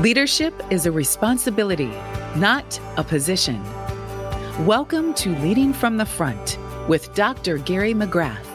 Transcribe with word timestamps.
Leadership 0.00 0.54
is 0.70 0.86
a 0.86 0.90
responsibility, 0.90 1.92
not 2.34 2.80
a 2.96 3.04
position. 3.04 3.62
Welcome 4.64 5.12
to 5.12 5.36
Leading 5.40 5.74
from 5.74 5.98
the 5.98 6.06
Front 6.06 6.58
with 6.88 7.14
Dr. 7.14 7.58
Gary 7.58 7.92
McGrath, 7.92 8.46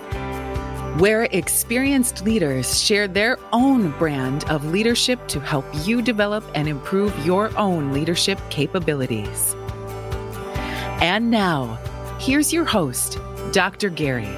where 0.99 1.25
experienced 1.25 2.23
leaders 2.25 2.81
share 2.81 3.07
their 3.07 3.37
own 3.53 3.91
brand 3.99 4.43
of 4.45 4.65
leadership 4.65 5.19
to 5.27 5.39
help 5.39 5.65
you 5.83 6.01
develop 6.01 6.43
and 6.55 6.67
improve 6.67 7.13
your 7.23 7.55
own 7.59 7.93
leadership 7.93 8.39
capabilities. 8.49 9.55
And 10.99 11.29
now, 11.29 11.75
here's 12.19 12.51
your 12.51 12.65
host, 12.65 13.19
Dr. 13.51 13.91
Gary. 13.91 14.33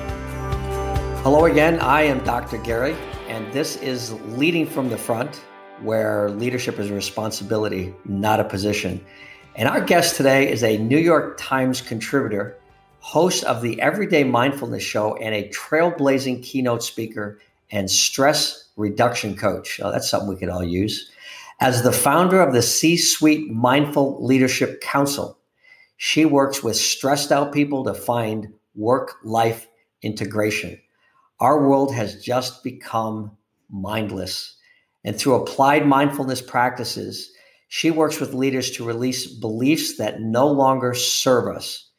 Hello 1.24 1.46
again. 1.46 1.80
I 1.80 2.02
am 2.02 2.22
Dr. 2.26 2.58
Gary, 2.58 2.98
and 3.30 3.50
this 3.54 3.78
is 3.78 4.12
Leading 4.36 4.66
from 4.66 4.90
the 4.90 4.98
Front 4.98 5.40
where 5.82 6.30
leadership 6.30 6.80
is 6.80 6.90
a 6.90 6.94
responsibility, 6.94 7.94
not 8.06 8.40
a 8.40 8.44
position. 8.44 9.04
And 9.56 9.68
our 9.68 9.82
guest 9.82 10.16
today 10.16 10.52
is 10.52 10.64
a 10.64 10.78
New 10.78 10.98
York 10.98 11.38
Times 11.38 11.82
contributor, 11.82 12.58
host 13.00 13.44
of 13.44 13.62
the 13.62 13.80
Everyday 13.82 14.24
Mindfulness 14.24 14.84
Show, 14.84 15.16
and 15.16 15.34
a 15.34 15.50
trailblazing 15.50 16.44
keynote 16.44 16.84
speaker 16.84 17.40
and 17.72 17.90
stress 17.90 18.70
reduction 18.76 19.36
coach. 19.36 19.80
Oh, 19.84 19.92
that's 19.92 20.10
something 20.10 20.30
we 20.30 20.36
could 20.36 20.50
all 20.50 20.64
use. 20.64 21.10
As 21.60 21.82
the 21.82 21.92
founder 21.92 22.40
of 22.40 22.54
the 22.54 22.62
C 22.62 22.98
Suite 22.98 23.50
Mindful 23.52 24.24
Leadership 24.24 24.80
Council, 24.82 25.40
she 25.98 26.26
works 26.26 26.64
with 26.64 26.76
stressed 26.76 27.32
out 27.32 27.52
people 27.52 27.84
to 27.84 27.94
find 27.96 28.54
work 28.76 29.16
life 29.24 29.68
integration. 30.04 30.80
Our 31.40 31.68
world 31.68 31.94
has 31.96 32.22
just 32.22 32.64
become 32.64 33.32
mindless. 33.70 34.57
And 35.08 35.18
through 35.18 35.36
applied 35.36 35.88
mindfulness 35.88 36.42
practices, 36.42 37.32
she 37.70 37.92
works 37.92 38.20
with 38.20 38.34
leaders 38.34 38.72
to 38.72 38.84
release 38.84 39.26
beliefs 39.26 39.96
that 39.96 40.20
no 40.20 40.50
longer 40.50 40.94
serve 40.94 41.56
us 41.56 41.90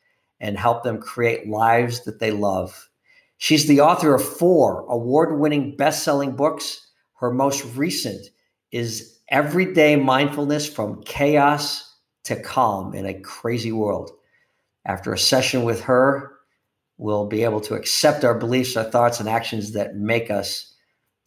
and 0.41 0.59
help 0.59 0.83
them 0.83 1.01
create 1.01 1.49
lives 1.49 2.05
that 2.05 2.21
they 2.21 2.33
love. 2.33 2.91
She's 3.39 3.67
the 3.67 3.81
author 3.81 4.15
of 4.15 4.23
four 4.23 4.85
award 4.91 5.41
winning 5.41 5.75
best 5.75 6.03
selling 6.05 6.37
books. 6.37 6.87
Her 7.15 7.33
most 7.33 7.65
recent 7.75 8.27
is 8.73 9.19
Everyday 9.31 9.97
Mindfulness 9.97 10.69
from 10.69 11.03
Chaos 11.03 11.97
to 12.25 12.39
Calm 12.39 12.95
in 12.95 13.07
a 13.07 13.19
Crazy 13.21 13.73
World. 13.73 14.11
After 14.85 15.15
a 15.15 15.19
session 15.19 15.63
with 15.63 15.81
her, 15.85 16.33
we'll 16.99 17.27
be 17.27 17.45
able 17.45 17.63
to 17.63 17.75
accept 17.75 18.23
our 18.23 18.35
beliefs, 18.35 18.77
our 18.77 18.85
thoughts, 18.85 19.19
and 19.19 19.31
actions 19.31 19.73
that 19.73 19.97
make 19.97 20.31
us 20.31 20.75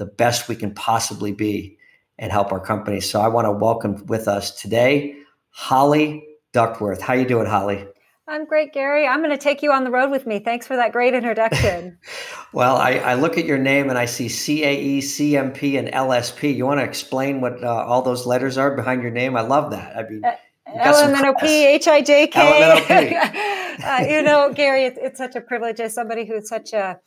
the 0.02 0.08
best 0.08 0.50
we 0.50 0.56
can 0.56 0.74
possibly 0.74 1.32
be 1.32 1.78
and 2.18 2.32
help 2.32 2.52
our 2.52 2.60
company. 2.60 3.00
So 3.00 3.22
I 3.22 3.28
want 3.28 3.46
to 3.46 3.52
welcome 3.52 4.04
with 4.08 4.28
us 4.28 4.50
today 4.60 5.16
Holly 5.52 6.26
Duckworth. 6.54 7.00
How 7.00 7.14
you 7.14 7.24
doing, 7.24 7.46
Holly? 7.46 7.86
I'm 8.28 8.46
great, 8.46 8.74
Gary. 8.74 9.06
I'm 9.06 9.20
going 9.20 9.30
to 9.30 9.38
take 9.38 9.62
you 9.62 9.72
on 9.72 9.84
the 9.84 9.92
road 9.92 10.10
with 10.10 10.26
me. 10.26 10.40
Thanks 10.40 10.66
for 10.66 10.76
that 10.76 10.92
great 10.92 11.14
introduction. 11.14 12.00
well, 12.54 12.78
I, 12.78 12.94
I, 12.94 13.14
look 13.14 13.38
at 13.38 13.46
your 13.46 13.60
name 13.60 13.90
and 13.90 14.00
I 14.00 14.06
see 14.06 14.26
CAE, 14.26 15.00
CMP, 15.04 15.78
and 15.78 15.90
LSP. 15.90 16.56
You 16.56 16.66
want 16.66 16.80
to 16.80 16.84
explain 16.84 17.40
what 17.40 17.64
uh, 17.64 17.68
all 17.68 18.02
those 18.02 18.26
letters 18.26 18.58
are 18.58 18.76
behind 18.76 19.04
your 19.04 19.12
name? 19.12 19.38
I 19.38 19.42
love 19.42 19.70
that. 19.70 19.96
I 19.96 20.10
mean, 20.10 20.26
uh, 20.26 20.36
LMNOP, 20.68 21.80
HIJK. 21.80 23.58
Uh, 23.82 24.06
you 24.08 24.22
know, 24.22 24.54
Gary, 24.54 24.84
it's, 24.84 25.00
it's 25.02 25.18
such 25.18 25.36
a 25.36 25.42
privilege 25.42 25.80
as 25.80 25.92
somebody 25.92 26.24
who's 26.24 26.48
such 26.48 26.72
a 26.72 27.00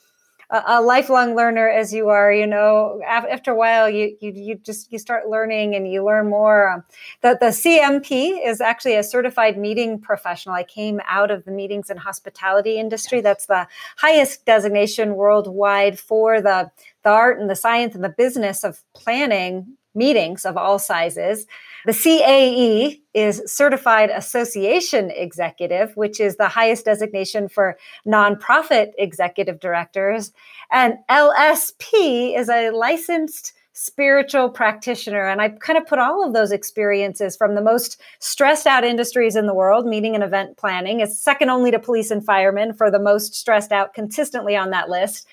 a, 0.66 0.82
lifelong 0.82 1.34
learner 1.34 1.68
as 1.68 1.92
you 1.92 2.08
are 2.08 2.32
you 2.32 2.46
know 2.46 3.00
after 3.06 3.52
a 3.52 3.54
while 3.54 3.88
you, 3.88 4.16
you 4.20 4.32
you 4.32 4.54
just 4.56 4.92
you 4.92 4.98
start 4.98 5.28
learning 5.28 5.74
and 5.74 5.90
you 5.90 6.04
learn 6.04 6.28
more. 6.28 6.68
Um, 6.68 6.84
the, 7.22 7.36
the 7.40 7.46
cmp 7.46 8.38
is 8.46 8.60
actually 8.60 8.96
a 8.96 9.02
certified 9.02 9.58
meeting 9.58 10.00
professional. 10.00 10.54
I 10.54 10.64
came 10.64 11.00
out 11.06 11.30
of 11.30 11.44
the 11.44 11.50
meetings 11.50 11.90
and 11.90 11.98
hospitality 11.98 12.78
industry. 12.78 13.20
That's 13.20 13.46
the 13.46 13.66
highest 13.96 14.44
designation 14.44 15.14
worldwide 15.14 15.98
for 15.98 16.40
the 16.40 16.70
the 17.02 17.10
art 17.10 17.40
and 17.40 17.50
the 17.50 17.56
science 17.56 17.94
and 17.94 18.04
the 18.04 18.08
business 18.08 18.64
of 18.64 18.82
planning 18.94 19.76
meetings 19.94 20.44
of 20.44 20.56
all 20.56 20.78
sizes 20.78 21.46
the 21.84 21.92
CAE 21.92 23.02
is 23.12 23.42
Certified 23.46 24.08
Association 24.08 25.10
Executive, 25.10 25.94
which 25.96 26.18
is 26.18 26.36
the 26.36 26.48
highest 26.48 26.86
designation 26.86 27.46
for 27.46 27.76
nonprofit 28.06 28.92
executive 28.96 29.60
directors. 29.60 30.32
And 30.72 30.94
LSP 31.10 32.38
is 32.38 32.48
a 32.48 32.70
licensed 32.70 33.52
spiritual 33.74 34.48
practitioner. 34.48 35.28
And 35.28 35.42
I 35.42 35.50
kind 35.50 35.76
of 35.76 35.86
put 35.86 35.98
all 35.98 36.24
of 36.24 36.32
those 36.32 36.52
experiences 36.52 37.36
from 37.36 37.54
the 37.54 37.60
most 37.60 38.00
stressed 38.18 38.66
out 38.66 38.84
industries 38.84 39.36
in 39.36 39.46
the 39.46 39.54
world, 39.54 39.84
meeting 39.84 40.14
and 40.14 40.24
event 40.24 40.56
planning, 40.56 41.00
is 41.00 41.20
second 41.20 41.50
only 41.50 41.70
to 41.70 41.78
police 41.78 42.10
and 42.10 42.24
firemen 42.24 42.72
for 42.72 42.90
the 42.90 43.00
most 43.00 43.34
stressed 43.34 43.72
out 43.72 43.92
consistently 43.92 44.56
on 44.56 44.70
that 44.70 44.88
list. 44.88 45.26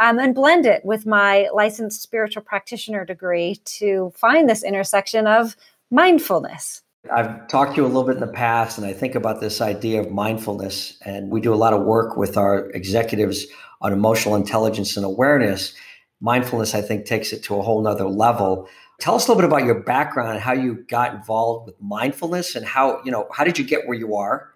Um, 0.00 0.18
and 0.20 0.34
blend 0.34 0.64
it 0.64 0.84
with 0.84 1.06
my 1.06 1.48
licensed 1.52 2.02
spiritual 2.02 2.42
practitioner 2.42 3.04
degree 3.04 3.56
to 3.64 4.12
find 4.14 4.48
this 4.48 4.62
intersection 4.62 5.26
of 5.26 5.56
mindfulness? 5.90 6.82
I've 7.12 7.48
talked 7.48 7.74
to 7.74 7.80
you 7.80 7.86
a 7.86 7.88
little 7.88 8.04
bit 8.04 8.14
in 8.14 8.20
the 8.20 8.26
past, 8.26 8.78
and 8.78 8.86
I 8.86 8.92
think 8.92 9.14
about 9.14 9.40
this 9.40 9.60
idea 9.60 10.00
of 10.00 10.10
mindfulness. 10.10 10.98
And 11.04 11.30
we 11.30 11.40
do 11.40 11.54
a 11.54 11.56
lot 11.56 11.72
of 11.72 11.82
work 11.82 12.16
with 12.16 12.36
our 12.36 12.70
executives 12.70 13.46
on 13.80 13.92
emotional 13.92 14.34
intelligence 14.34 14.96
and 14.96 15.06
awareness. 15.06 15.74
Mindfulness, 16.20 16.74
I 16.74 16.80
think, 16.80 17.06
takes 17.06 17.32
it 17.32 17.42
to 17.44 17.56
a 17.56 17.62
whole 17.62 17.80
nother 17.80 18.08
level. 18.08 18.68
Tell 19.00 19.14
us 19.14 19.26
a 19.26 19.32
little 19.32 19.40
bit 19.42 19.46
about 19.46 19.64
your 19.64 19.80
background 19.80 20.32
and 20.32 20.40
how 20.40 20.52
you 20.52 20.84
got 20.88 21.14
involved 21.14 21.66
with 21.66 21.80
mindfulness 21.80 22.56
and 22.56 22.66
how, 22.66 23.00
you 23.04 23.12
know, 23.12 23.28
how 23.32 23.44
did 23.44 23.58
you 23.58 23.64
get 23.64 23.86
where 23.86 23.96
you 23.96 24.16
are? 24.16 24.50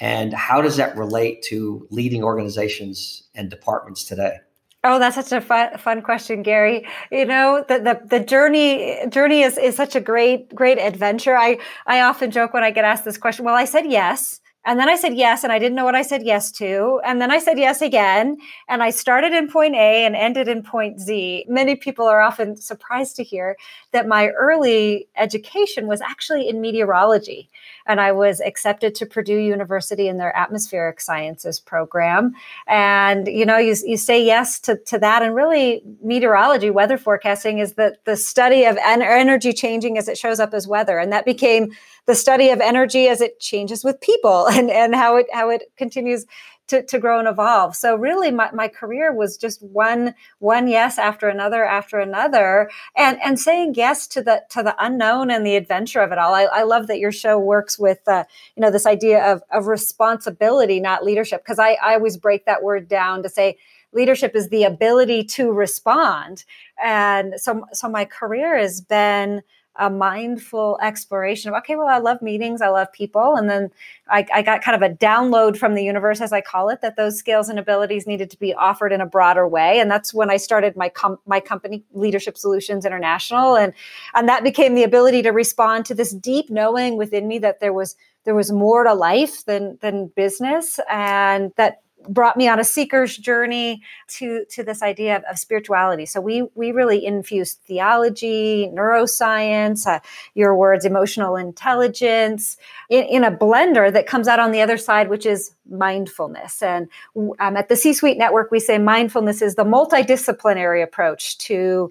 And 0.00 0.34
how 0.34 0.60
does 0.60 0.76
that 0.76 0.96
relate 0.96 1.42
to 1.44 1.86
leading 1.90 2.24
organizations 2.24 3.28
and 3.36 3.48
departments 3.48 4.04
today? 4.04 4.38
Oh, 4.86 4.98
that's 4.98 5.16
such 5.16 5.32
a 5.32 5.40
fun, 5.40 5.78
fun 5.78 6.02
question, 6.02 6.42
Gary. 6.42 6.86
You 7.10 7.24
know, 7.24 7.64
the, 7.66 7.78
the, 7.78 8.18
the 8.18 8.24
journey, 8.24 8.98
journey 9.08 9.40
is, 9.42 9.56
is 9.56 9.74
such 9.76 9.96
a 9.96 10.00
great, 10.00 10.54
great 10.54 10.78
adventure. 10.78 11.36
I, 11.36 11.58
I 11.86 12.02
often 12.02 12.30
joke 12.30 12.52
when 12.52 12.62
I 12.64 12.70
get 12.70 12.84
asked 12.84 13.04
this 13.06 13.16
question, 13.16 13.46
well, 13.46 13.54
I 13.54 13.64
said 13.64 13.86
yes. 13.86 14.40
And 14.66 14.80
then 14.80 14.88
I 14.88 14.96
said 14.96 15.14
yes, 15.14 15.44
and 15.44 15.52
I 15.52 15.58
didn't 15.58 15.76
know 15.76 15.84
what 15.84 15.94
I 15.94 16.02
said 16.02 16.22
yes 16.22 16.50
to. 16.52 17.00
And 17.04 17.20
then 17.20 17.30
I 17.30 17.38
said 17.38 17.58
yes 17.58 17.82
again. 17.82 18.38
And 18.68 18.82
I 18.82 18.90
started 18.90 19.32
in 19.32 19.50
point 19.50 19.74
A 19.74 20.04
and 20.06 20.16
ended 20.16 20.48
in 20.48 20.62
point 20.62 21.00
Z. 21.00 21.44
Many 21.48 21.76
people 21.76 22.06
are 22.06 22.20
often 22.20 22.56
surprised 22.56 23.16
to 23.16 23.22
hear 23.22 23.56
that 23.92 24.08
my 24.08 24.28
early 24.28 25.06
education 25.16 25.86
was 25.86 26.00
actually 26.00 26.48
in 26.48 26.60
meteorology. 26.60 27.50
And 27.86 28.00
I 28.00 28.12
was 28.12 28.40
accepted 28.40 28.94
to 28.94 29.06
Purdue 29.06 29.36
University 29.36 30.08
in 30.08 30.16
their 30.16 30.34
atmospheric 30.34 31.00
sciences 31.00 31.60
program. 31.60 32.34
And, 32.66 33.26
you 33.26 33.44
know, 33.44 33.58
you, 33.58 33.74
you 33.84 33.98
say 33.98 34.24
yes 34.24 34.58
to, 34.60 34.76
to 34.86 34.98
that. 34.98 35.22
And 35.22 35.34
really, 35.34 35.82
meteorology, 36.02 36.70
weather 36.70 36.96
forecasting, 36.96 37.58
is 37.58 37.74
the, 37.74 37.96
the 38.04 38.16
study 38.16 38.64
of 38.64 38.78
en- 38.78 39.02
energy 39.02 39.52
changing 39.52 39.98
as 39.98 40.08
it 40.08 40.16
shows 40.16 40.40
up 40.40 40.54
as 40.54 40.66
weather. 40.66 40.98
And 40.98 41.12
that 41.12 41.26
became 41.26 41.72
the 42.06 42.14
study 42.14 42.50
of 42.50 42.60
energy 42.60 43.08
as 43.08 43.20
it 43.20 43.40
changes 43.40 43.84
with 43.84 44.00
people 44.00 44.46
and, 44.50 44.70
and 44.70 44.94
how 44.94 45.16
it 45.16 45.26
how 45.32 45.50
it 45.50 45.62
continues 45.76 46.26
to, 46.66 46.82
to 46.82 46.98
grow 46.98 47.18
and 47.18 47.28
evolve. 47.28 47.76
So 47.76 47.94
really 47.94 48.30
my, 48.30 48.50
my 48.52 48.68
career 48.68 49.12
was 49.12 49.36
just 49.36 49.62
one 49.62 50.14
one 50.38 50.66
yes 50.66 50.98
after 50.98 51.28
another 51.28 51.64
after 51.64 52.00
another 52.00 52.70
and 52.96 53.18
and 53.22 53.38
saying 53.38 53.74
yes 53.76 54.06
to 54.08 54.22
the 54.22 54.42
to 54.50 54.62
the 54.62 54.74
unknown 54.78 55.30
and 55.30 55.46
the 55.46 55.56
adventure 55.56 56.00
of 56.00 56.12
it 56.12 56.18
all. 56.18 56.34
I, 56.34 56.44
I 56.44 56.62
love 56.62 56.86
that 56.86 56.98
your 56.98 57.12
show 57.12 57.38
works 57.38 57.78
with 57.78 58.00
uh, 58.06 58.24
you 58.56 58.62
know 58.62 58.70
this 58.70 58.86
idea 58.86 59.22
of, 59.30 59.42
of 59.50 59.66
responsibility, 59.66 60.80
not 60.80 61.04
leadership, 61.04 61.42
because 61.44 61.58
I, 61.58 61.76
I 61.82 61.94
always 61.94 62.16
break 62.16 62.46
that 62.46 62.62
word 62.62 62.88
down 62.88 63.22
to 63.22 63.28
say 63.28 63.58
leadership 63.92 64.34
is 64.34 64.48
the 64.48 64.64
ability 64.64 65.24
to 65.24 65.52
respond. 65.52 66.44
And 66.82 67.34
so 67.36 67.66
so 67.72 67.88
my 67.88 68.06
career 68.06 68.56
has 68.56 68.80
been 68.80 69.42
a 69.76 69.90
mindful 69.90 70.78
exploration 70.82 71.50
of 71.50 71.56
okay 71.56 71.76
well 71.76 71.88
i 71.88 71.98
love 71.98 72.20
meetings 72.22 72.62
i 72.62 72.68
love 72.68 72.92
people. 72.92 73.36
And 73.36 73.48
then 73.50 73.70
I, 74.08 74.26
I, 74.32 74.42
got 74.42 74.62
kind 74.62 74.80
of 74.80 74.88
a 74.88 74.94
download 74.94 75.56
from 75.56 75.74
the 75.74 75.82
universe 75.82 76.20
as 76.20 76.32
i 76.32 76.40
call 76.40 76.68
it 76.68 76.80
that 76.82 76.96
those 76.96 77.18
skills 77.18 77.48
and 77.48 77.58
abilities 77.58 78.06
needed 78.06 78.30
to 78.30 78.38
be 78.38 78.54
offered 78.54 78.92
in 78.92 79.00
a 79.00 79.06
broader 79.06 79.46
way. 79.48 79.80
And 79.80 79.90
that's 79.90 80.14
when 80.14 80.30
i 80.30 80.36
started 80.36 80.76
my 80.76 80.88
com- 80.88 81.18
my 81.26 81.40
company 81.40 81.84
leadership 81.92 82.38
solutions 82.38 82.84
international. 82.84 83.56
And 83.56 83.72
and 84.14 84.28
that 84.28 84.44
became 84.44 84.74
the 84.74 84.84
ability 84.84 85.22
to 85.22 85.30
respond 85.30 85.86
to 85.86 85.94
this 85.94 86.12
deep 86.12 86.50
knowing 86.50 86.96
within 86.96 87.26
me 87.26 87.38
that 87.38 87.60
there 87.60 87.72
was 87.72 87.96
there 88.24 88.34
was 88.34 88.50
more 88.52 88.84
to 88.84 88.94
life 88.94 89.44
than 89.44 89.78
than 89.80 90.08
business. 90.08 90.80
And 90.90 91.52
that 91.56 91.82
brought 92.08 92.36
me 92.36 92.48
on 92.48 92.58
a 92.58 92.64
seeker's 92.64 93.16
journey 93.16 93.82
to 94.08 94.44
to 94.50 94.62
this 94.62 94.82
idea 94.82 95.16
of, 95.16 95.24
of 95.24 95.38
spirituality. 95.38 96.06
So 96.06 96.20
we 96.20 96.42
we 96.54 96.72
really 96.72 97.04
infused 97.04 97.58
theology 97.66 98.68
neuroscience 98.72 99.86
uh, 99.86 100.00
your 100.34 100.56
words 100.56 100.84
emotional 100.84 101.36
intelligence 101.36 102.56
in, 102.90 103.04
in, 103.04 103.24
a 103.24 103.30
blender 103.30 103.92
that 103.92 104.06
comes 104.06 104.28
out 104.28 104.38
on 104.38 104.52
the 104.52 104.60
other 104.60 104.76
side 104.76 105.08
which 105.08 105.26
is 105.26 105.54
mindfulness. 105.68 106.62
And 106.62 106.88
um, 107.16 107.56
at 107.56 107.68
the 107.68 107.76
c 107.76 107.92
suite 107.92 108.18
network 108.18 108.50
we 108.50 108.60
say 108.60 108.78
mindfulness 108.78 109.42
is 109.42 109.54
the 109.54 109.64
multidisciplinary 109.64 110.82
approach 110.82 111.38
to 111.38 111.90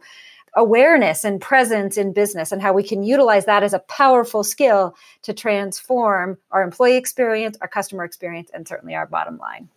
awareness 0.55 1.23
and 1.23 1.41
presence 1.41 1.97
in 1.97 2.13
business 2.13 2.51
and 2.51 2.61
how 2.61 2.73
we 2.73 2.83
can 2.83 3.03
utilize 3.03 3.45
that 3.45 3.63
as 3.63 3.73
a 3.73 3.79
powerful 3.79 4.43
skill 4.43 4.95
to 5.23 5.33
transform 5.33 6.37
our 6.51 6.61
employee 6.61 6.95
experience 6.95 7.57
our 7.61 7.67
customer 7.67 8.03
experience 8.03 8.51
and 8.53 8.67
certainly 8.67 8.93
our 8.93 9.07
bottom 9.07 9.37
line 9.37 9.67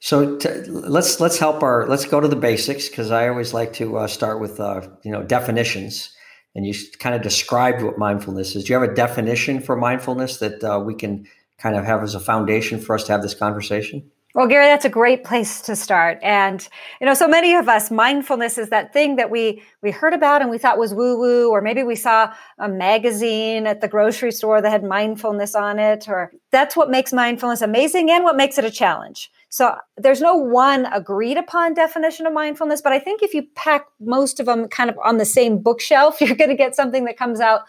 so 0.00 0.36
to, 0.38 0.64
let's 0.68 1.20
let's 1.20 1.38
help 1.38 1.62
our 1.62 1.86
let's 1.88 2.04
go 2.04 2.20
to 2.20 2.28
the 2.28 2.36
basics 2.36 2.88
because 2.88 3.10
I 3.10 3.28
always 3.28 3.54
like 3.54 3.72
to 3.74 3.98
uh, 3.98 4.06
start 4.06 4.40
with 4.40 4.60
uh, 4.60 4.82
you 5.02 5.10
know 5.10 5.22
definitions. 5.22 6.12
And 6.54 6.66
you 6.66 6.72
kind 7.00 7.14
of 7.14 7.20
described 7.20 7.82
what 7.82 7.98
mindfulness 7.98 8.56
is. 8.56 8.64
Do 8.64 8.72
you 8.72 8.80
have 8.80 8.90
a 8.90 8.94
definition 8.94 9.60
for 9.60 9.76
mindfulness 9.76 10.38
that 10.38 10.64
uh, 10.64 10.80
we 10.80 10.94
can 10.94 11.26
kind 11.58 11.76
of 11.76 11.84
have 11.84 12.02
as 12.02 12.14
a 12.14 12.20
foundation 12.20 12.80
for 12.80 12.94
us 12.94 13.04
to 13.04 13.12
have 13.12 13.20
this 13.20 13.34
conversation? 13.34 14.10
Well, 14.36 14.48
Gary, 14.48 14.66
that's 14.66 14.84
a 14.84 14.90
great 14.90 15.24
place 15.24 15.62
to 15.62 15.74
start. 15.74 16.18
And 16.22 16.68
you 17.00 17.06
know, 17.06 17.14
so 17.14 17.26
many 17.26 17.54
of 17.54 17.70
us, 17.70 17.90
mindfulness 17.90 18.58
is 18.58 18.68
that 18.68 18.92
thing 18.92 19.16
that 19.16 19.30
we 19.30 19.62
we 19.82 19.90
heard 19.90 20.12
about 20.12 20.42
and 20.42 20.50
we 20.50 20.58
thought 20.58 20.76
was 20.78 20.92
woo 20.92 21.18
woo, 21.18 21.50
or 21.50 21.62
maybe 21.62 21.82
we 21.82 21.96
saw 21.96 22.30
a 22.58 22.68
magazine 22.68 23.66
at 23.66 23.80
the 23.80 23.88
grocery 23.88 24.30
store 24.30 24.60
that 24.60 24.70
had 24.70 24.84
mindfulness 24.84 25.54
on 25.54 25.78
it, 25.78 26.06
or 26.06 26.32
that's 26.52 26.76
what 26.76 26.90
makes 26.90 27.14
mindfulness 27.14 27.62
amazing 27.62 28.10
and 28.10 28.24
what 28.24 28.36
makes 28.36 28.58
it 28.58 28.66
a 28.66 28.70
challenge. 28.70 29.30
So 29.48 29.74
there's 29.96 30.20
no 30.20 30.36
one 30.36 30.84
agreed 30.92 31.38
upon 31.38 31.72
definition 31.72 32.26
of 32.26 32.34
mindfulness, 32.34 32.82
but 32.82 32.92
I 32.92 32.98
think 32.98 33.22
if 33.22 33.32
you 33.32 33.44
pack 33.54 33.86
most 34.00 34.38
of 34.38 34.44
them 34.46 34.68
kind 34.68 34.90
of 34.90 34.98
on 35.02 35.16
the 35.18 35.24
same 35.24 35.60
bookshelf, 35.62 36.20
you're 36.22 36.36
going 36.36 36.50
to 36.50 36.56
get 36.56 36.76
something 36.76 37.06
that 37.06 37.18
comes 37.18 37.40
out 37.40 37.62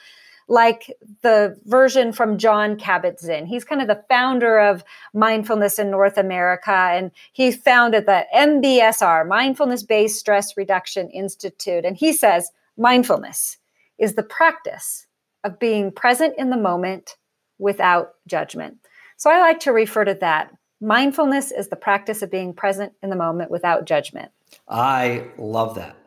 like 0.47 0.95
the 1.21 1.59
version 1.65 2.13
from 2.13 2.37
Jon 2.37 2.77
Kabat-Zinn. 2.77 3.47
He's 3.47 3.65
kind 3.65 3.81
of 3.81 3.87
the 3.87 4.03
founder 4.09 4.59
of 4.59 4.83
mindfulness 5.13 5.77
in 5.77 5.91
North 5.91 6.17
America, 6.17 6.71
and 6.71 7.11
he 7.33 7.51
founded 7.51 8.05
the 8.05 8.25
MBSR, 8.33 9.27
Mindfulness 9.27 9.83
Based 9.83 10.19
Stress 10.19 10.55
Reduction 10.55 11.09
Institute. 11.09 11.83
And 11.83 11.97
he 11.97 12.13
says 12.13 12.51
mindfulness 12.77 13.57
is 13.97 14.15
the 14.15 14.23
practice 14.23 15.07
of 15.43 15.59
being 15.59 15.91
present 15.91 16.35
in 16.37 16.49
the 16.49 16.57
moment 16.57 17.17
without 17.59 18.13
judgment. 18.27 18.77
So 19.17 19.29
I 19.29 19.39
like 19.39 19.59
to 19.61 19.71
refer 19.71 20.05
to 20.05 20.13
that 20.15 20.51
Mindfulness 20.79 21.51
is 21.51 21.69
the 21.69 21.75
practice 21.75 22.21
of 22.21 22.29
being 22.29 22.53
present 22.53 22.93
in 23.01 23.09
the 23.09 23.15
moment 23.15 23.49
without 23.49 23.85
judgment. 23.85 24.31
I 24.69 25.25
love 25.37 25.75
that. 25.75 25.97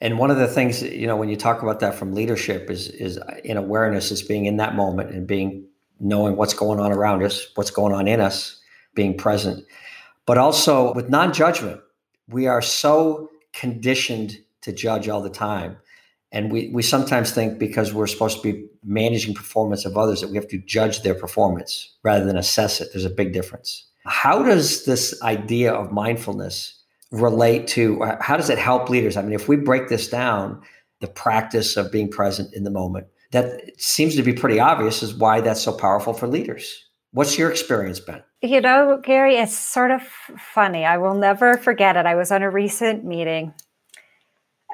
And 0.00 0.18
one 0.18 0.30
of 0.30 0.38
the 0.38 0.46
things, 0.46 0.82
you 0.82 1.06
know, 1.06 1.16
when 1.16 1.28
you 1.28 1.36
talk 1.36 1.62
about 1.62 1.80
that 1.80 1.94
from 1.94 2.14
leadership 2.14 2.70
is 2.70 2.88
is 2.88 3.18
in 3.44 3.56
awareness 3.56 4.10
is 4.10 4.22
being 4.22 4.46
in 4.46 4.56
that 4.56 4.74
moment 4.74 5.10
and 5.10 5.26
being 5.26 5.66
knowing 5.98 6.36
what's 6.36 6.54
going 6.54 6.80
on 6.80 6.92
around 6.92 7.22
us, 7.22 7.48
what's 7.54 7.70
going 7.70 7.92
on 7.92 8.08
in 8.08 8.20
us, 8.20 8.58
being 8.94 9.16
present. 9.16 9.64
But 10.24 10.38
also 10.38 10.94
with 10.94 11.10
non-judgment, 11.10 11.80
we 12.28 12.46
are 12.46 12.62
so 12.62 13.28
conditioned 13.52 14.38
to 14.62 14.72
judge 14.72 15.08
all 15.08 15.20
the 15.20 15.30
time. 15.30 15.76
And 16.32 16.52
we, 16.52 16.70
we 16.72 16.82
sometimes 16.82 17.32
think 17.32 17.58
because 17.58 17.92
we're 17.92 18.06
supposed 18.06 18.40
to 18.40 18.52
be 18.52 18.66
managing 18.84 19.34
performance 19.34 19.84
of 19.84 19.98
others 19.98 20.20
that 20.20 20.30
we 20.30 20.36
have 20.36 20.48
to 20.48 20.58
judge 20.58 21.02
their 21.02 21.14
performance 21.14 21.96
rather 22.02 22.24
than 22.24 22.36
assess 22.36 22.80
it. 22.80 22.88
There's 22.92 23.04
a 23.04 23.10
big 23.10 23.32
difference. 23.32 23.86
How 24.06 24.42
does 24.42 24.84
this 24.84 25.20
idea 25.22 25.72
of 25.72 25.92
mindfulness 25.92 26.79
relate 27.10 27.66
to, 27.68 28.02
uh, 28.02 28.16
how 28.20 28.36
does 28.36 28.50
it 28.50 28.58
help 28.58 28.88
leaders? 28.88 29.16
I 29.16 29.22
mean, 29.22 29.32
if 29.32 29.48
we 29.48 29.56
break 29.56 29.88
this 29.88 30.08
down, 30.08 30.62
the 31.00 31.08
practice 31.08 31.76
of 31.76 31.90
being 31.90 32.10
present 32.10 32.54
in 32.54 32.64
the 32.64 32.70
moment, 32.70 33.06
that 33.32 33.72
seems 33.80 34.16
to 34.16 34.22
be 34.22 34.32
pretty 34.32 34.60
obvious 34.60 35.02
is 35.02 35.14
why 35.14 35.40
that's 35.40 35.62
so 35.62 35.72
powerful 35.72 36.12
for 36.12 36.26
leaders. 36.26 36.86
What's 37.12 37.38
your 37.38 37.50
experience 37.50 38.00
been? 38.00 38.22
You 38.42 38.60
know, 38.60 39.00
Gary, 39.02 39.36
it's 39.36 39.56
sort 39.56 39.90
of 39.90 40.02
funny. 40.02 40.84
I 40.84 40.98
will 40.98 41.14
never 41.14 41.56
forget 41.56 41.96
it. 41.96 42.06
I 42.06 42.14
was 42.14 42.30
on 42.30 42.42
a 42.42 42.50
recent 42.50 43.04
meeting 43.04 43.52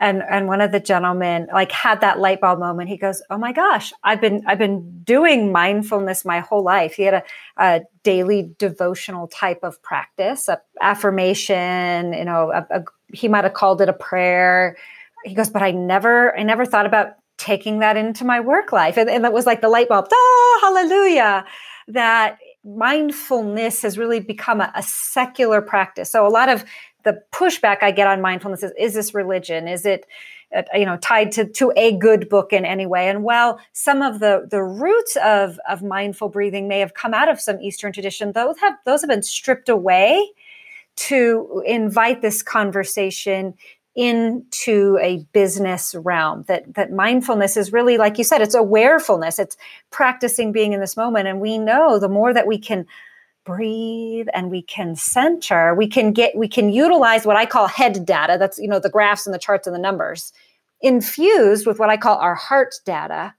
and 0.01 0.23
and 0.29 0.47
one 0.47 0.61
of 0.61 0.73
the 0.73 0.81
gentlemen 0.81 1.49
like 1.53 1.73
had 1.73 2.01
that 2.01 2.19
light 2.19 2.41
bulb 2.41 2.59
moment. 2.59 2.89
He 2.89 2.97
goes 2.97 3.23
oh 3.31 3.39
my 3.39 3.53
gosh 3.53 3.93
i've 4.05 4.21
been 4.21 4.43
i've 4.47 4.59
been 4.59 5.01
doing 5.05 5.53
mindfulness 5.53 6.25
my 6.25 6.41
whole 6.41 6.63
life. 6.63 6.95
He 6.95 7.03
had 7.05 7.15
a, 7.15 7.23
a 7.57 7.81
daily 8.03 8.55
devotional 8.59 9.29
type 9.29 9.61
of 9.63 9.83
practice 9.83 10.49
a 10.49 10.61
affirmation 10.81 12.13
you 12.13 12.25
know 12.25 12.53
a, 12.53 12.67
a, 12.71 12.85
he 13.13 13.29
might 13.29 13.45
have 13.45 13.55
called 13.55 13.81
it 13.81 13.89
a 13.89 13.95
prayer. 13.95 14.77
He 15.25 15.35
goes 15.35 15.51
but 15.51 15.63
i 15.63 15.71
never 15.71 16.37
i 16.39 16.43
never 16.43 16.65
thought 16.65 16.87
about 16.87 17.15
taking 17.39 17.81
that 17.81 17.99
into 17.99 18.25
my 18.25 18.41
work 18.41 18.73
life. 18.73 18.97
And, 18.97 19.11
and 19.11 19.25
that 19.25 19.33
was 19.33 19.45
like 19.45 19.61
the 19.61 19.69
light 19.69 19.89
bulb 19.89 20.07
oh 20.13 20.59
hallelujah 20.63 21.45
that 21.89 22.39
mindfulness 22.65 23.83
has 23.83 23.97
really 23.97 24.21
become 24.21 24.61
a, 24.61 24.73
a, 24.75 24.83
secular 24.83 25.61
practice. 25.63 26.11
So 26.11 26.27
a 26.27 26.29
lot 26.29 26.49
of 26.49 26.65
the 27.07 27.23
pushback 27.33 27.79
I 27.83 27.93
get 27.93 28.09
on 28.09 28.21
mindfulness 28.21 28.65
is, 28.65 28.73
is 28.77 28.95
this 28.95 29.15
religion? 29.15 29.69
Is 29.69 29.87
it, 29.87 30.07
uh, 30.55 30.63
you 30.75 30.85
know, 30.85 30.97
tied 30.97 31.31
to, 31.33 31.47
to 31.47 31.73
a 31.77 31.97
good 31.97 32.29
book 32.29 32.53
in 32.53 32.65
any 32.65 32.85
way? 32.85 33.09
And 33.09 33.23
while 33.23 33.61
some 33.73 34.03
of 34.03 34.19
the, 34.19 34.49
the 34.51 34.63
roots 34.63 35.17
of, 35.25 35.61
of 35.71 35.85
mindful 35.85 36.29
breathing 36.29 36.67
may 36.67 36.81
have 36.81 36.95
come 36.95 37.15
out 37.15 37.29
of 37.29 37.41
some 37.41 37.61
Eastern 37.61 37.93
tradition, 37.93 38.33
those 38.33 38.59
have, 38.59 38.75
those 38.85 39.03
have 39.03 39.09
been 39.09 39.23
stripped 39.23 39.69
away 39.69 40.33
to 40.97 41.63
invite 41.65 42.23
this 42.23 42.43
conversation 42.43 43.55
into 43.95 44.99
a 45.01 45.25
business 45.33 45.95
realm 45.95 46.45
that 46.49 46.75
that 46.75 46.93
mindfulness 46.93 47.57
is 47.57 47.73
really 47.73 47.97
like 47.97 48.19
you 48.19 48.25
said 48.25 48.43
it's 48.43 48.55
awarefulness 48.55 49.39
it's 49.39 49.57
practicing 49.91 50.53
being 50.53 50.75
in 50.75 50.81
this 50.81 50.99
moment 50.99 51.27
and 51.27 51.41
we 51.41 51.57
know 51.57 51.99
the 51.99 52.09
more 52.09 52.35
that 52.35 52.47
we 52.47 52.59
can 52.59 52.87
breathe 53.47 54.27
and 54.35 54.51
we 54.51 54.61
can 54.61 54.97
center 54.97 55.75
we 55.75 55.87
can 55.87 56.13
get 56.13 56.37
we 56.37 56.49
can 56.49 56.69
utilize 56.69 57.25
what 57.25 57.37
i 57.37 57.47
call 57.47 57.69
head 57.69 58.05
data 58.05 58.37
that's 58.39 58.59
you 58.59 58.69
know 58.69 58.81
the 58.81 58.91
graphs 58.91 59.25
and 59.25 59.33
the 59.33 59.39
charts 59.39 59.67
and 59.67 59.75
the 59.75 59.81
numbers 59.81 60.33
infused 60.83 61.67
with 61.67 61.79
what 61.79 61.89
i 61.89 61.97
call 61.97 62.19
our 62.19 62.35
heart 62.35 62.75
data. 62.85 63.33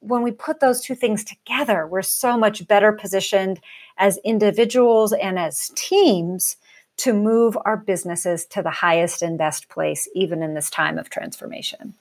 When 0.00 0.22
we 0.22 0.32
put 0.32 0.58
those 0.60 0.80
two 0.80 0.94
things 0.94 1.24
together 1.24 1.86
we're 1.86 2.02
so 2.02 2.38
much 2.38 2.66
better 2.66 2.92
positioned 2.92 3.60
as 3.98 4.18
individuals 4.24 5.12
and 5.12 5.38
as 5.38 5.70
teams 5.74 6.56
to 6.98 7.12
move 7.12 7.58
our 7.64 7.76
businesses 7.76 8.46
to 8.46 8.62
the 8.62 8.70
highest 8.70 9.22
and 9.22 9.36
best 9.36 9.68
place 9.68 10.08
even 10.14 10.42
in 10.42 10.54
this 10.54 10.70
time 10.70 10.98
of 10.98 11.10
transformation. 11.10 11.94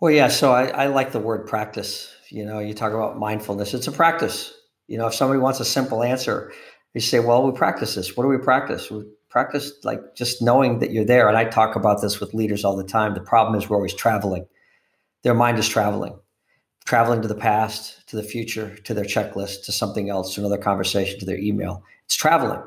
Well 0.00 0.12
yeah 0.12 0.28
so 0.28 0.52
I, 0.52 0.68
I 0.68 0.86
like 0.86 1.12
the 1.12 1.20
word 1.20 1.46
practice. 1.46 2.14
You 2.30 2.46
know 2.46 2.58
you 2.58 2.72
talk 2.72 2.94
about 2.94 3.18
mindfulness 3.18 3.74
it's 3.74 3.86
a 3.86 3.92
practice 3.92 4.54
you 4.90 4.98
know 4.98 5.06
if 5.06 5.14
somebody 5.14 5.40
wants 5.40 5.60
a 5.60 5.64
simple 5.64 6.02
answer 6.02 6.52
you 6.94 7.00
say, 7.00 7.20
well, 7.20 7.44
we 7.44 7.56
practice 7.56 7.94
this. 7.94 8.16
What 8.16 8.24
do 8.24 8.28
we 8.28 8.38
practice? 8.38 8.90
We 8.90 9.04
practice 9.28 9.72
like 9.84 10.16
just 10.16 10.42
knowing 10.42 10.80
that 10.80 10.90
you're 10.90 11.04
there. 11.04 11.28
And 11.28 11.36
I 11.36 11.44
talk 11.44 11.76
about 11.76 12.02
this 12.02 12.18
with 12.18 12.34
leaders 12.34 12.64
all 12.64 12.76
the 12.76 12.84
time. 12.84 13.14
The 13.14 13.20
problem 13.20 13.56
is 13.56 13.68
we're 13.68 13.76
always 13.76 13.94
traveling. 13.94 14.46
Their 15.22 15.34
mind 15.34 15.58
is 15.58 15.68
traveling, 15.68 16.18
traveling 16.84 17.22
to 17.22 17.28
the 17.28 17.34
past, 17.34 18.08
to 18.08 18.16
the 18.16 18.22
future, 18.22 18.76
to 18.78 18.94
their 18.94 19.04
checklist, 19.04 19.64
to 19.66 19.72
something 19.72 20.10
else, 20.10 20.34
to 20.34 20.40
another 20.40 20.58
conversation, 20.58 21.20
to 21.20 21.26
their 21.26 21.38
email. 21.38 21.84
It's 22.06 22.16
traveling 22.16 22.62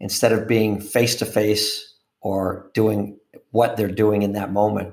instead 0.00 0.32
of 0.32 0.46
being 0.46 0.80
face 0.80 1.14
to 1.16 1.26
face 1.26 1.94
or 2.20 2.70
doing 2.74 3.18
what 3.52 3.76
they're 3.76 3.88
doing 3.88 4.22
in 4.22 4.32
that 4.32 4.52
moment. 4.52 4.92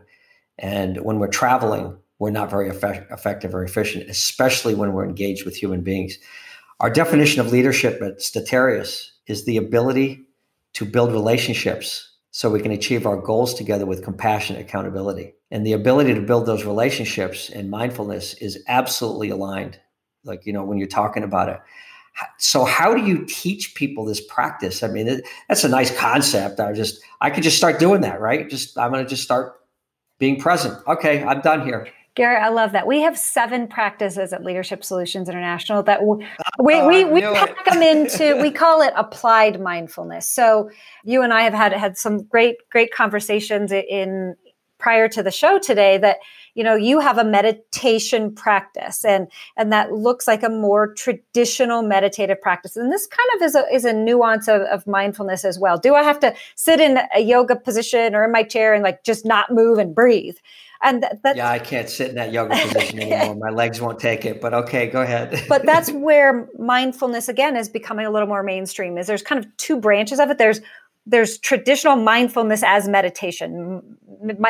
And 0.58 1.02
when 1.02 1.20
we're 1.20 1.28
traveling, 1.28 1.98
we're 2.20 2.32
not 2.32 2.50
very 2.50 2.70
effect- 2.70 3.12
effective 3.12 3.54
or 3.54 3.64
efficient, 3.64 4.10
especially 4.10 4.76
when 4.76 4.94
we're 4.94 5.06
engaged 5.06 5.46
with 5.46 5.56
human 5.56 5.82
beings. 5.82 6.18
Our 6.80 6.90
definition 6.90 7.42
of 7.42 7.52
leadership 7.52 8.02
at 8.02 8.20
Stratarius 8.20 9.10
is 9.28 9.46
the 9.46 9.58
ability 9.58 10.26
to 10.74 10.86
build 10.86 11.12
relationships 11.12 12.12
so 12.32 12.50
we 12.50 12.60
can 12.60 12.72
achieve 12.72 13.06
our 13.06 13.16
goals 13.16 13.54
together 13.54 13.86
with 13.86 14.04
compassion 14.04 14.58
and 14.58 14.66
accountability. 14.66 15.34
And 15.52 15.66
the 15.66 15.72
ability 15.72 16.14
to 16.14 16.22
build 16.22 16.46
those 16.46 16.66
relationships 16.66 17.50
and 17.50 17.70
mindfulness 17.70 18.34
is 18.36 18.62
absolutely 18.68 19.30
aligned. 19.30 19.80
Like, 20.26 20.46
you 20.46 20.52
know, 20.52 20.66
when 20.66 20.78
you're 20.78 20.88
talking 20.88 21.24
about 21.24 21.50
it. 21.50 21.60
So 22.38 22.66
how 22.66 22.94
do 22.94 23.06
you 23.06 23.26
teach 23.26 23.76
people 23.76 24.06
this 24.06 24.20
practice? 24.20 24.84
I 24.84 24.88
mean, 24.88 25.08
it, 25.08 25.26
that's 25.48 25.64
a 25.64 25.70
nice 25.70 25.96
concept. 25.98 26.60
I 26.60 26.74
just, 26.74 27.02
I 27.22 27.30
could 27.30 27.44
just 27.44 27.58
start 27.58 27.80
doing 27.80 28.02
that, 28.02 28.20
right? 28.20 28.50
Just, 28.50 28.78
I'm 28.78 28.92
going 28.92 29.04
to 29.04 29.10
just 29.10 29.24
start 29.24 29.54
being 30.20 30.40
present. 30.40 30.78
Okay, 30.88 31.24
I'm 31.24 31.42
done 31.42 31.66
here. 31.66 31.88
Gary, 32.16 32.38
I 32.38 32.48
love 32.48 32.72
that. 32.72 32.88
We 32.88 33.02
have 33.02 33.18
seven 33.18 33.68
practices 33.68 34.32
at 34.32 34.44
Leadership 34.44 34.86
Solutions 34.86 35.28
International 35.28 35.84
that 35.84 36.00
ah, 36.00 36.50
we 36.64 36.82
we, 36.82 37.04
we, 37.04 37.12
we 37.12 37.22
pack 37.22 37.66
them 37.66 37.82
into. 37.82 38.36
We 38.46 38.52
call 38.52 38.82
it 38.82 38.94
applied 38.96 39.60
mindfulness. 39.60 40.30
So 40.30 40.70
you 41.04 41.24
and 41.24 41.34
I 41.34 41.42
have 41.42 41.54
had 41.54 41.74
had 41.74 41.98
some 41.98 42.24
great 42.24 42.58
great 42.70 42.94
conversations 42.94 43.72
in 43.72 44.36
prior 44.86 45.10
to 45.10 45.24
the 45.24 45.32
show 45.32 45.58
today 45.58 45.98
that 45.98 46.18
you 46.54 46.64
know 46.64 46.76
you 46.76 47.00
have 47.00 47.18
a 47.18 47.24
meditation 47.24 48.32
practice 48.32 49.04
and 49.04 49.28
and 49.58 49.74
that 49.74 49.92
looks 49.92 50.28
like 50.28 50.44
a 50.44 50.50
more 50.50 50.94
traditional 50.94 51.82
meditative 51.82 52.40
practice. 52.40 52.78
And 52.78 52.92
this 52.92 53.08
kind 53.08 53.30
of 53.36 53.42
is 53.48 53.56
a 53.56 53.66
is 53.74 53.84
a 53.84 53.94
nuance 53.94 54.48
of, 54.48 54.62
of 54.62 54.86
mindfulness 54.86 55.44
as 55.44 55.58
well. 55.58 55.80
Do 55.80 55.96
i 55.96 56.04
have 56.04 56.20
to 56.20 56.36
sit 56.54 56.80
in 56.80 57.00
a 57.16 57.20
yoga 57.20 57.56
position 57.56 58.14
or 58.14 58.24
in 58.26 58.32
my 58.32 58.44
chair 58.44 58.76
and 58.76 58.84
like 58.84 59.04
just 59.04 59.26
not 59.26 59.50
move 59.50 59.80
and 59.80 59.96
breathe? 59.96 60.38
And 60.84 61.04
that, 61.24 61.36
yeah 61.36 61.50
i 61.50 61.58
can't 61.58 61.90
sit 61.90 62.10
in 62.10 62.16
that 62.18 62.32
yoga 62.32 62.56
position 62.56 63.00
anymore. 63.00 63.38
My 63.38 63.50
legs 63.50 63.82
won't 63.82 64.00
take 64.00 64.24
it 64.24 64.40
but 64.40 64.54
okay 64.54 64.86
go 64.86 65.02
ahead. 65.02 65.44
But 65.50 65.66
that's 65.66 65.92
where 66.08 66.48
mindfulness 66.60 67.28
again 67.28 67.56
is 67.56 67.70
becoming 67.70 68.06
a 68.06 68.12
little 68.12 68.28
more 68.28 68.44
mainstream 68.44 69.00
is 69.00 69.08
there's 69.08 69.24
kind 69.24 69.44
of 69.44 69.58
two 69.58 69.78
branches 69.80 70.20
of 70.20 70.30
it. 70.30 70.38
There's 70.38 70.62
there's 71.06 71.38
traditional 71.38 71.96
mindfulness 71.96 72.64
as 72.64 72.88
meditation 72.88 73.98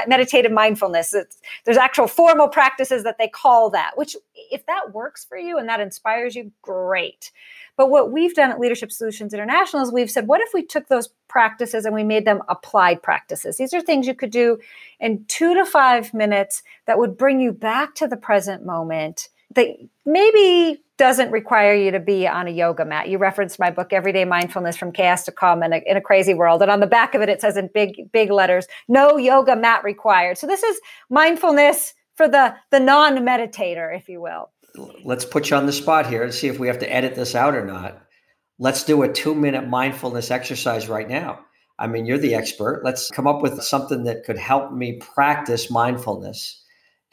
meditative 0.07 0.51
mindfulness 0.51 1.13
it's, 1.13 1.37
there's 1.65 1.77
actual 1.77 2.07
formal 2.07 2.47
practices 2.47 3.03
that 3.03 3.17
they 3.17 3.27
call 3.27 3.69
that 3.69 3.91
which 3.95 4.15
if 4.51 4.65
that 4.65 4.93
works 4.93 5.25
for 5.25 5.37
you 5.37 5.57
and 5.57 5.67
that 5.67 5.81
inspires 5.81 6.35
you 6.35 6.51
great 6.61 7.31
but 7.77 7.89
what 7.89 8.11
we've 8.11 8.33
done 8.33 8.51
at 8.51 8.59
Leadership 8.59 8.91
Solutions 8.91 9.33
International 9.33 9.83
is 9.83 9.91
we've 9.91 10.09
said, 10.09 10.27
what 10.27 10.41
if 10.41 10.53
we 10.53 10.63
took 10.63 10.87
those 10.87 11.09
practices 11.27 11.85
and 11.85 11.93
we 11.93 12.03
made 12.03 12.25
them 12.25 12.41
applied 12.47 13.03
practices? 13.03 13.57
These 13.57 13.73
are 13.73 13.81
things 13.81 14.07
you 14.07 14.15
could 14.15 14.31
do 14.31 14.59
in 14.99 15.25
two 15.27 15.53
to 15.53 15.65
five 15.65 16.13
minutes 16.13 16.63
that 16.85 16.97
would 16.97 17.17
bring 17.17 17.39
you 17.41 17.51
back 17.51 17.93
to 17.95 18.07
the 18.07 18.17
present 18.17 18.65
moment 18.65 19.29
that 19.53 19.67
maybe 20.05 20.81
doesn't 20.97 21.31
require 21.31 21.75
you 21.75 21.91
to 21.91 21.99
be 21.99 22.27
on 22.27 22.47
a 22.47 22.51
yoga 22.51 22.85
mat. 22.85 23.09
You 23.09 23.17
referenced 23.17 23.59
my 23.59 23.69
book, 23.69 23.93
Everyday 23.93 24.25
Mindfulness 24.25 24.77
from 24.77 24.91
Chaos 24.91 25.23
to 25.25 25.31
Calm 25.31 25.61
in 25.61 25.73
a, 25.73 25.81
in 25.85 25.97
a 25.97 26.01
Crazy 26.01 26.33
World. 26.33 26.61
And 26.61 26.71
on 26.71 26.79
the 26.79 26.87
back 26.87 27.13
of 27.13 27.21
it, 27.21 27.29
it 27.29 27.41
says 27.41 27.57
in 27.57 27.69
big, 27.73 28.11
big 28.11 28.31
letters, 28.31 28.65
no 28.87 29.17
yoga 29.17 29.55
mat 29.55 29.83
required. 29.83 30.37
So 30.37 30.47
this 30.47 30.63
is 30.63 30.79
mindfulness 31.09 31.93
for 32.15 32.29
the, 32.29 32.55
the 32.71 32.79
non-meditator, 32.79 33.95
if 33.95 34.07
you 34.07 34.21
will 34.21 34.51
let's 35.03 35.25
put 35.25 35.49
you 35.49 35.57
on 35.57 35.65
the 35.65 35.73
spot 35.73 36.07
here 36.07 36.23
and 36.23 36.33
see 36.33 36.47
if 36.47 36.59
we 36.59 36.67
have 36.67 36.79
to 36.79 36.93
edit 36.93 37.15
this 37.15 37.35
out 37.35 37.55
or 37.55 37.65
not. 37.65 38.01
Let's 38.59 38.83
do 38.83 39.03
a 39.03 39.11
two 39.11 39.35
minute 39.35 39.67
mindfulness 39.67 40.31
exercise 40.31 40.87
right 40.87 41.09
now. 41.09 41.39
I 41.77 41.87
mean, 41.87 42.05
you're 42.05 42.17
the 42.17 42.35
expert. 42.35 42.81
Let's 42.85 43.11
come 43.11 43.27
up 43.27 43.41
with 43.41 43.61
something 43.61 44.03
that 44.05 44.23
could 44.23 44.37
help 44.37 44.71
me 44.71 44.99
practice 45.13 45.69
mindfulness 45.69 46.63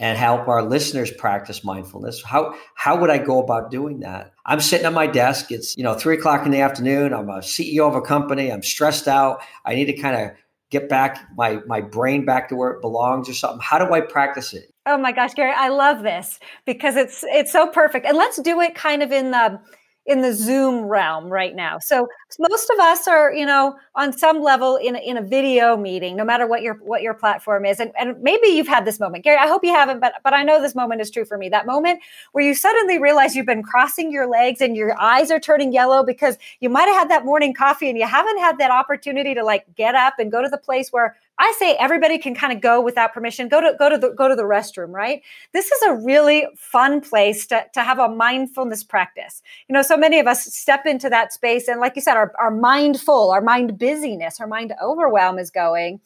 and 0.02 0.18
help 0.18 0.48
our 0.48 0.64
listeners 0.64 1.12
practice 1.12 1.62
mindfulness. 1.62 2.22
How 2.22 2.54
how 2.74 2.98
would 2.98 3.08
I 3.08 3.18
go 3.18 3.40
about 3.40 3.70
doing 3.70 4.00
that? 4.00 4.32
I'm 4.44 4.60
sitting 4.60 4.84
at 4.84 4.92
my 4.92 5.06
desk. 5.06 5.52
It's 5.52 5.76
you 5.76 5.84
know 5.84 5.94
three 5.94 6.18
o'clock 6.18 6.44
in 6.44 6.50
the 6.50 6.60
afternoon. 6.60 7.14
I'm 7.14 7.30
a 7.30 7.38
CEO 7.38 7.88
of 7.88 7.94
a 7.94 8.02
company. 8.02 8.50
I'm 8.50 8.64
stressed 8.64 9.06
out. 9.06 9.42
I 9.64 9.76
need 9.76 9.86
to 9.86 9.92
kind 9.92 10.16
of 10.16 10.36
get 10.70 10.88
back 10.88 11.20
my 11.36 11.60
my 11.68 11.80
brain 11.80 12.24
back 12.24 12.48
to 12.48 12.56
where 12.56 12.72
it 12.72 12.80
belongs 12.80 13.28
or 13.28 13.34
something. 13.34 13.60
How 13.62 13.78
do 13.78 13.94
I 13.94 14.00
practice 14.00 14.52
it? 14.52 14.74
Oh 14.86 14.98
my 14.98 15.12
gosh, 15.12 15.34
Gary, 15.34 15.54
I 15.56 15.68
love 15.68 16.02
this 16.02 16.40
because 16.66 16.96
it's 16.96 17.22
it's 17.28 17.52
so 17.52 17.68
perfect. 17.68 18.04
And 18.04 18.18
let's 18.18 18.42
do 18.42 18.60
it 18.60 18.74
kind 18.74 19.04
of 19.04 19.12
in 19.12 19.30
the 19.30 19.60
in 20.04 20.20
the 20.20 20.32
Zoom 20.32 20.84
realm 20.84 21.26
right 21.26 21.54
now. 21.54 21.78
So 21.78 22.08
most 22.38 22.68
of 22.70 22.80
us 22.80 23.06
are, 23.06 23.32
you 23.32 23.46
know, 23.46 23.76
on 23.94 24.12
some 24.12 24.42
level 24.42 24.76
in 24.76 24.96
in 24.96 25.16
a 25.16 25.22
video 25.22 25.76
meeting, 25.76 26.16
no 26.16 26.24
matter 26.24 26.46
what 26.46 26.62
your 26.62 26.74
what 26.82 27.02
your 27.02 27.14
platform 27.14 27.64
is. 27.64 27.78
And, 27.78 27.92
and 27.98 28.20
maybe 28.20 28.48
you've 28.48 28.66
had 28.66 28.84
this 28.84 28.98
moment, 28.98 29.22
Gary. 29.22 29.38
I 29.38 29.46
hope 29.46 29.62
you 29.62 29.72
haven't, 29.72 30.00
but 30.00 30.14
but 30.24 30.34
I 30.34 30.42
know 30.42 30.60
this 30.60 30.74
moment 30.74 31.00
is 31.00 31.10
true 31.10 31.24
for 31.24 31.38
me. 31.38 31.48
That 31.48 31.66
moment 31.66 32.00
where 32.32 32.44
you 32.44 32.54
suddenly 32.54 32.98
realize 32.98 33.36
you've 33.36 33.46
been 33.46 33.62
crossing 33.62 34.10
your 34.10 34.26
legs 34.26 34.60
and 34.60 34.76
your 34.76 34.98
eyes 35.00 35.30
are 35.30 35.40
turning 35.40 35.72
yellow 35.72 36.02
because 36.02 36.36
you 36.60 36.68
might 36.68 36.86
have 36.86 36.96
had 36.96 37.10
that 37.10 37.24
morning 37.24 37.54
coffee 37.54 37.88
and 37.88 37.96
you 37.96 38.06
haven't 38.06 38.38
had 38.38 38.58
that 38.58 38.70
opportunity 38.72 39.34
to 39.34 39.44
like 39.44 39.66
get 39.76 39.94
up 39.94 40.14
and 40.18 40.32
go 40.32 40.42
to 40.42 40.48
the 40.48 40.58
place 40.58 40.90
where 40.90 41.16
I 41.42 41.52
say 41.58 41.74
everybody 41.74 42.18
can 42.18 42.36
kind 42.36 42.52
of 42.52 42.60
go 42.60 42.80
without 42.80 43.12
permission. 43.12 43.48
Go 43.48 43.60
to 43.60 43.74
go 43.76 43.88
to 43.88 43.98
the 43.98 44.10
go 44.10 44.28
to 44.28 44.36
the 44.36 44.44
restroom, 44.44 44.90
right? 44.90 45.22
This 45.52 45.72
is 45.72 45.82
a 45.82 45.94
really 45.94 46.46
fun 46.56 47.00
place 47.00 47.46
to, 47.48 47.66
to 47.74 47.82
have 47.82 47.98
a 47.98 48.08
mindfulness 48.08 48.84
practice. 48.84 49.42
You 49.68 49.72
know, 49.72 49.82
so 49.82 49.96
many 49.96 50.20
of 50.20 50.28
us 50.28 50.44
step 50.44 50.86
into 50.86 51.10
that 51.10 51.32
space, 51.32 51.66
and 51.66 51.80
like 51.80 51.96
you 51.96 52.02
said, 52.02 52.16
our, 52.16 52.32
our 52.38 52.52
mind 52.52 53.00
full, 53.00 53.32
our 53.32 53.40
mind 53.40 53.76
busyness, 53.76 54.40
our 54.40 54.46
mind 54.46 54.72
overwhelm 54.80 55.36
is 55.40 55.50
going. 55.50 56.00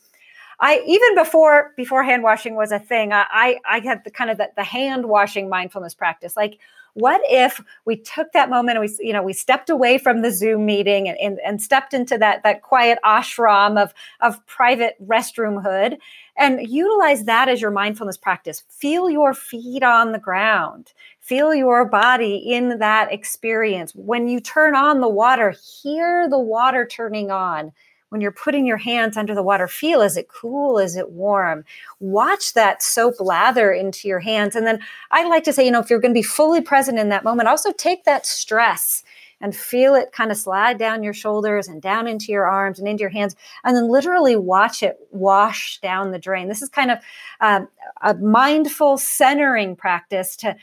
I 0.58 0.82
even 0.86 1.14
before 1.14 1.74
before 1.76 2.02
hand 2.02 2.22
washing 2.22 2.54
was 2.54 2.72
a 2.72 2.78
thing, 2.78 3.12
I 3.12 3.26
I, 3.30 3.58
I 3.68 3.80
had 3.80 4.04
the 4.04 4.10
kind 4.10 4.30
of 4.30 4.38
the, 4.38 4.48
the 4.56 4.64
hand 4.64 5.04
washing 5.04 5.50
mindfulness 5.50 5.94
practice. 5.94 6.34
Like 6.34 6.58
what 6.96 7.20
if 7.24 7.62
we 7.84 7.94
took 7.94 8.32
that 8.32 8.48
moment 8.48 8.78
and 8.78 8.88
we, 8.88 9.06
you 9.06 9.12
know, 9.12 9.22
we 9.22 9.34
stepped 9.34 9.68
away 9.68 9.98
from 9.98 10.22
the 10.22 10.30
Zoom 10.30 10.64
meeting 10.64 11.10
and, 11.10 11.18
and, 11.18 11.38
and 11.44 11.60
stepped 11.60 11.92
into 11.92 12.16
that, 12.16 12.42
that 12.42 12.62
quiet 12.62 12.98
ashram 13.04 13.80
of, 13.80 13.92
of 14.22 14.44
private 14.46 14.96
restroom 15.06 15.62
hood 15.62 15.98
and 16.38 16.66
utilize 16.66 17.24
that 17.24 17.50
as 17.50 17.60
your 17.60 17.70
mindfulness 17.70 18.16
practice. 18.16 18.64
Feel 18.70 19.10
your 19.10 19.34
feet 19.34 19.82
on 19.82 20.12
the 20.12 20.18
ground. 20.18 20.94
Feel 21.20 21.54
your 21.54 21.84
body 21.84 22.36
in 22.36 22.78
that 22.78 23.12
experience. 23.12 23.94
When 23.94 24.26
you 24.26 24.40
turn 24.40 24.74
on 24.74 25.02
the 25.02 25.08
water, 25.08 25.54
hear 25.82 26.30
the 26.30 26.38
water 26.38 26.86
turning 26.86 27.30
on 27.30 27.72
when 28.16 28.22
you're 28.22 28.32
putting 28.32 28.64
your 28.64 28.78
hands 28.78 29.18
under 29.18 29.34
the 29.34 29.42
water, 29.42 29.68
feel 29.68 30.00
is 30.00 30.16
it 30.16 30.26
cool? 30.28 30.78
Is 30.78 30.96
it 30.96 31.10
warm? 31.10 31.66
Watch 32.00 32.54
that 32.54 32.82
soap 32.82 33.20
lather 33.20 33.70
into 33.70 34.08
your 34.08 34.20
hands. 34.20 34.56
And 34.56 34.66
then 34.66 34.80
I 35.10 35.28
like 35.28 35.44
to 35.44 35.52
say, 35.52 35.66
you 35.66 35.70
know, 35.70 35.80
if 35.80 35.90
you're 35.90 36.00
going 36.00 36.14
to 36.14 36.18
be 36.18 36.22
fully 36.22 36.62
present 36.62 36.98
in 36.98 37.10
that 37.10 37.24
moment, 37.24 37.46
also 37.46 37.72
take 37.72 38.04
that 38.04 38.24
stress 38.24 39.04
and 39.42 39.54
feel 39.54 39.94
it 39.94 40.12
kind 40.12 40.30
of 40.30 40.38
slide 40.38 40.78
down 40.78 41.02
your 41.02 41.12
shoulders 41.12 41.68
and 41.68 41.82
down 41.82 42.06
into 42.06 42.32
your 42.32 42.46
arms 42.46 42.78
and 42.78 42.88
into 42.88 43.02
your 43.02 43.10
hands, 43.10 43.36
and 43.64 43.76
then 43.76 43.90
literally 43.90 44.34
watch 44.34 44.82
it 44.82 44.96
wash 45.10 45.78
down 45.82 46.10
the 46.10 46.18
drain. 46.18 46.48
This 46.48 46.62
is 46.62 46.70
kind 46.70 46.90
of 46.90 46.98
um, 47.40 47.68
a 48.00 48.14
mindful 48.14 48.96
centering 48.96 49.76
practice 49.76 50.36
to 50.36 50.56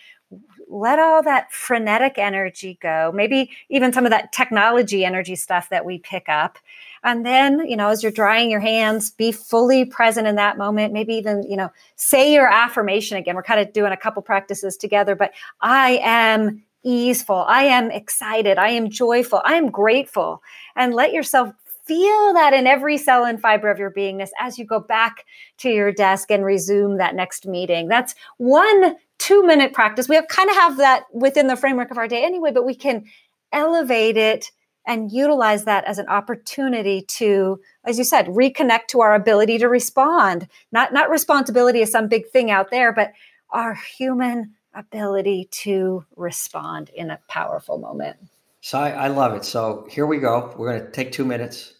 let 0.67 0.97
all 0.97 1.21
that 1.21 1.51
frenetic 1.51 2.17
energy 2.17 2.79
go, 2.81 3.11
maybe 3.13 3.51
even 3.69 3.93
some 3.93 4.05
of 4.05 4.09
that 4.09 4.31
technology 4.31 5.05
energy 5.05 5.35
stuff 5.35 5.69
that 5.69 5.85
we 5.85 5.99
pick 5.99 6.27
up, 6.27 6.57
and 7.03 7.25
then, 7.25 7.67
you 7.67 7.75
know, 7.75 7.89
as 7.89 8.01
you're 8.01 8.11
drying 8.11 8.49
your 8.49 8.59
hands, 8.59 9.11
be 9.11 9.31
fully 9.31 9.85
present 9.85 10.27
in 10.27 10.35
that 10.35 10.57
moment. 10.57 10.93
Maybe 10.93 11.15
even, 11.15 11.43
you 11.43 11.57
know, 11.57 11.69
say 11.95 12.33
your 12.33 12.47
affirmation 12.47 13.17
again. 13.17 13.35
We're 13.35 13.43
kind 13.43 13.59
of 13.59 13.73
doing 13.73 13.91
a 13.91 13.97
couple 13.97 14.21
practices 14.21 14.77
together, 14.77 15.15
but 15.15 15.31
I 15.61 15.99
am 16.01 16.63
easeful. 16.83 17.45
I 17.47 17.63
am 17.63 17.91
excited. 17.91 18.57
I 18.57 18.69
am 18.69 18.89
joyful. 18.89 19.41
I 19.43 19.55
am 19.55 19.69
grateful. 19.69 20.41
And 20.75 20.93
let 20.93 21.13
yourself 21.13 21.53
feel 21.85 22.33
that 22.33 22.53
in 22.53 22.65
every 22.65 22.97
cell 22.97 23.25
and 23.25 23.41
fiber 23.41 23.69
of 23.69 23.77
your 23.77 23.91
beingness 23.91 24.29
as 24.39 24.57
you 24.57 24.65
go 24.65 24.79
back 24.79 25.25
to 25.57 25.69
your 25.69 25.91
desk 25.91 26.31
and 26.31 26.45
resume 26.45 26.97
that 26.97 27.15
next 27.15 27.45
meeting. 27.45 27.89
That's 27.89 28.15
one 28.37 28.95
two 29.19 29.43
minute 29.45 29.73
practice. 29.73 30.07
We 30.07 30.15
have 30.15 30.27
kind 30.27 30.49
of 30.49 30.55
have 30.55 30.77
that 30.77 31.03
within 31.13 31.47
the 31.47 31.55
framework 31.55 31.91
of 31.91 31.97
our 31.97 32.07
day 32.07 32.23
anyway, 32.23 32.51
but 32.51 32.65
we 32.65 32.75
can 32.75 33.05
elevate 33.51 34.17
it 34.17 34.51
and 34.85 35.11
utilize 35.11 35.65
that 35.65 35.85
as 35.85 35.97
an 35.97 36.07
opportunity 36.07 37.01
to 37.01 37.59
as 37.85 37.97
you 37.97 38.03
said 38.03 38.27
reconnect 38.27 38.87
to 38.89 39.01
our 39.01 39.15
ability 39.15 39.57
to 39.59 39.67
respond. 39.67 40.47
Not 40.71 40.93
not 40.93 41.09
responsibility 41.09 41.81
is 41.81 41.91
some 41.91 42.07
big 42.07 42.29
thing 42.29 42.51
out 42.51 42.71
there 42.71 42.91
but 42.93 43.13
our 43.51 43.75
human 43.75 44.53
ability 44.73 45.47
to 45.51 46.05
respond 46.15 46.89
in 46.95 47.11
a 47.11 47.19
powerful 47.27 47.77
moment. 47.77 48.17
So 48.61 48.79
I, 48.79 48.89
I 48.89 49.07
love 49.09 49.33
it. 49.35 49.45
So 49.45 49.85
here 49.89 50.05
we 50.05 50.17
go. 50.17 50.53
We're 50.57 50.71
going 50.71 50.85
to 50.85 50.91
take 50.91 51.11
two 51.11 51.25
minutes. 51.25 51.73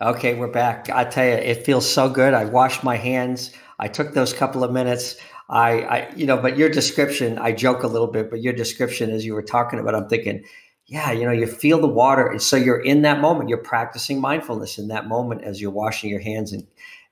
Okay 0.00 0.34
we're 0.34 0.48
back. 0.48 0.90
I 0.90 1.04
tell 1.04 1.24
you 1.24 1.32
it 1.32 1.64
feels 1.64 1.90
so 1.90 2.08
good. 2.08 2.34
I 2.34 2.44
washed 2.44 2.84
my 2.84 2.96
hands. 2.96 3.52
I 3.78 3.88
took 3.88 4.12
those 4.12 4.32
couple 4.32 4.64
of 4.64 4.72
minutes. 4.72 5.16
I, 5.48 5.70
I 5.82 6.14
you 6.16 6.26
know 6.26 6.38
but 6.38 6.56
your 6.56 6.70
description 6.70 7.38
i 7.38 7.52
joke 7.52 7.82
a 7.82 7.86
little 7.86 8.06
bit 8.06 8.30
but 8.30 8.40
your 8.40 8.54
description 8.54 9.10
as 9.10 9.26
you 9.26 9.34
were 9.34 9.42
talking 9.42 9.78
about 9.78 9.94
i'm 9.94 10.08
thinking 10.08 10.42
yeah, 10.86 11.12
you 11.12 11.24
know, 11.24 11.32
you 11.32 11.46
feel 11.46 11.80
the 11.80 11.88
water. 11.88 12.26
And 12.26 12.42
so 12.42 12.56
you're 12.56 12.80
in 12.80 13.02
that 13.02 13.20
moment, 13.20 13.48
you're 13.48 13.58
practicing 13.58 14.20
mindfulness 14.20 14.78
in 14.78 14.88
that 14.88 15.06
moment 15.06 15.42
as 15.42 15.60
you're 15.60 15.70
washing 15.70 16.10
your 16.10 16.20
hands 16.20 16.52
and, 16.52 16.66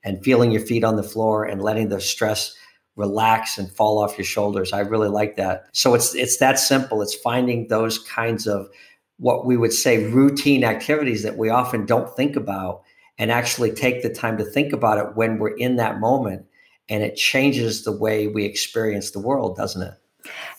and 0.05 0.23
feeling 0.23 0.51
your 0.51 0.61
feet 0.61 0.85
on 0.85 0.97
the 0.97 1.03
floor 1.03 1.45
and 1.45 1.63
letting 1.63 1.89
the 1.89 2.01
stress 2.01 2.55
relax 2.97 3.57
and 3.57 3.73
fall 3.73 3.99
off 3.99 4.19
your 4.19 4.27
shoulders. 4.27 4.73
I 4.73 4.81
really 4.81 5.09
like 5.09 5.37
that. 5.37 5.67
So 5.73 5.95
it's 5.95 6.15
it's 6.15 6.37
that 6.39 6.59
simple. 6.59 7.01
It's 7.01 7.15
finding 7.15 7.69
those 7.69 7.99
kinds 7.99 8.47
of 8.47 8.69
what 9.17 9.47
we 9.47 9.57
would 9.57 9.73
say 9.73 10.05
routine 10.09 10.65
activities 10.65 11.23
that 11.23 11.39
we 11.39 11.49
often 11.49 11.87
don't 11.87 12.15
think 12.15 12.37
about 12.37 12.83
and 13.19 13.31
actually 13.31 13.71
take 13.71 14.03
the 14.03 14.13
time 14.13 14.37
to 14.37 14.45
think 14.45 14.73
about 14.73 14.99
it 14.99 15.17
when 15.17 15.39
we're 15.39 15.57
in 15.57 15.77
that 15.77 16.01
moment 16.01 16.45
and 16.89 17.03
it 17.03 17.17
changes 17.17 17.85
the 17.85 17.97
way 17.97 18.27
we 18.27 18.45
experience 18.45 19.13
the 19.13 19.21
world, 19.21 19.57
doesn't 19.57 19.83
it? 19.83 19.95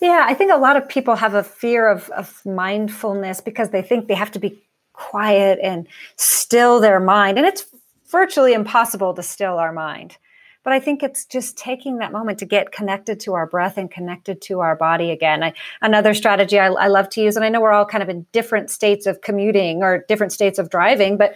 Yeah, 0.01 0.25
I 0.27 0.33
think 0.33 0.51
a 0.51 0.57
lot 0.57 0.77
of 0.77 0.87
people 0.87 1.15
have 1.15 1.33
a 1.33 1.43
fear 1.43 1.89
of, 1.89 2.09
of 2.11 2.45
mindfulness 2.45 3.41
because 3.41 3.69
they 3.69 3.81
think 3.81 4.07
they 4.07 4.15
have 4.15 4.31
to 4.31 4.39
be 4.39 4.61
quiet 4.93 5.59
and 5.63 5.87
still 6.17 6.79
their 6.79 6.99
mind. 6.99 7.37
And 7.37 7.47
it's 7.47 7.65
virtually 8.11 8.53
impossible 8.53 9.13
to 9.15 9.23
still 9.23 9.57
our 9.57 9.71
mind. 9.73 10.17
but 10.63 10.73
I 10.73 10.79
think 10.79 11.03
it's 11.03 11.25
just 11.25 11.57
taking 11.57 11.97
that 11.97 12.11
moment 12.11 12.39
to 12.39 12.45
get 12.45 12.71
connected 12.71 13.19
to 13.21 13.33
our 13.33 13.45
breath 13.45 13.77
and 13.77 13.91
connected 13.91 14.41
to 14.43 14.61
our 14.61 14.75
body 14.75 15.11
again. 15.11 15.43
I, 15.43 15.53
another 15.81 16.13
strategy 16.13 16.57
I, 16.57 16.67
I 16.67 16.87
love 16.87 17.09
to 17.09 17.21
use, 17.21 17.35
and 17.35 17.43
I 17.43 17.49
know 17.49 17.61
we're 17.61 17.73
all 17.73 17.85
kind 17.85 18.01
of 18.01 18.09
in 18.09 18.25
different 18.31 18.71
states 18.71 19.05
of 19.05 19.21
commuting 19.21 19.83
or 19.83 20.05
different 20.07 20.31
states 20.31 20.59
of 20.59 20.69
driving, 20.69 21.17
but 21.17 21.35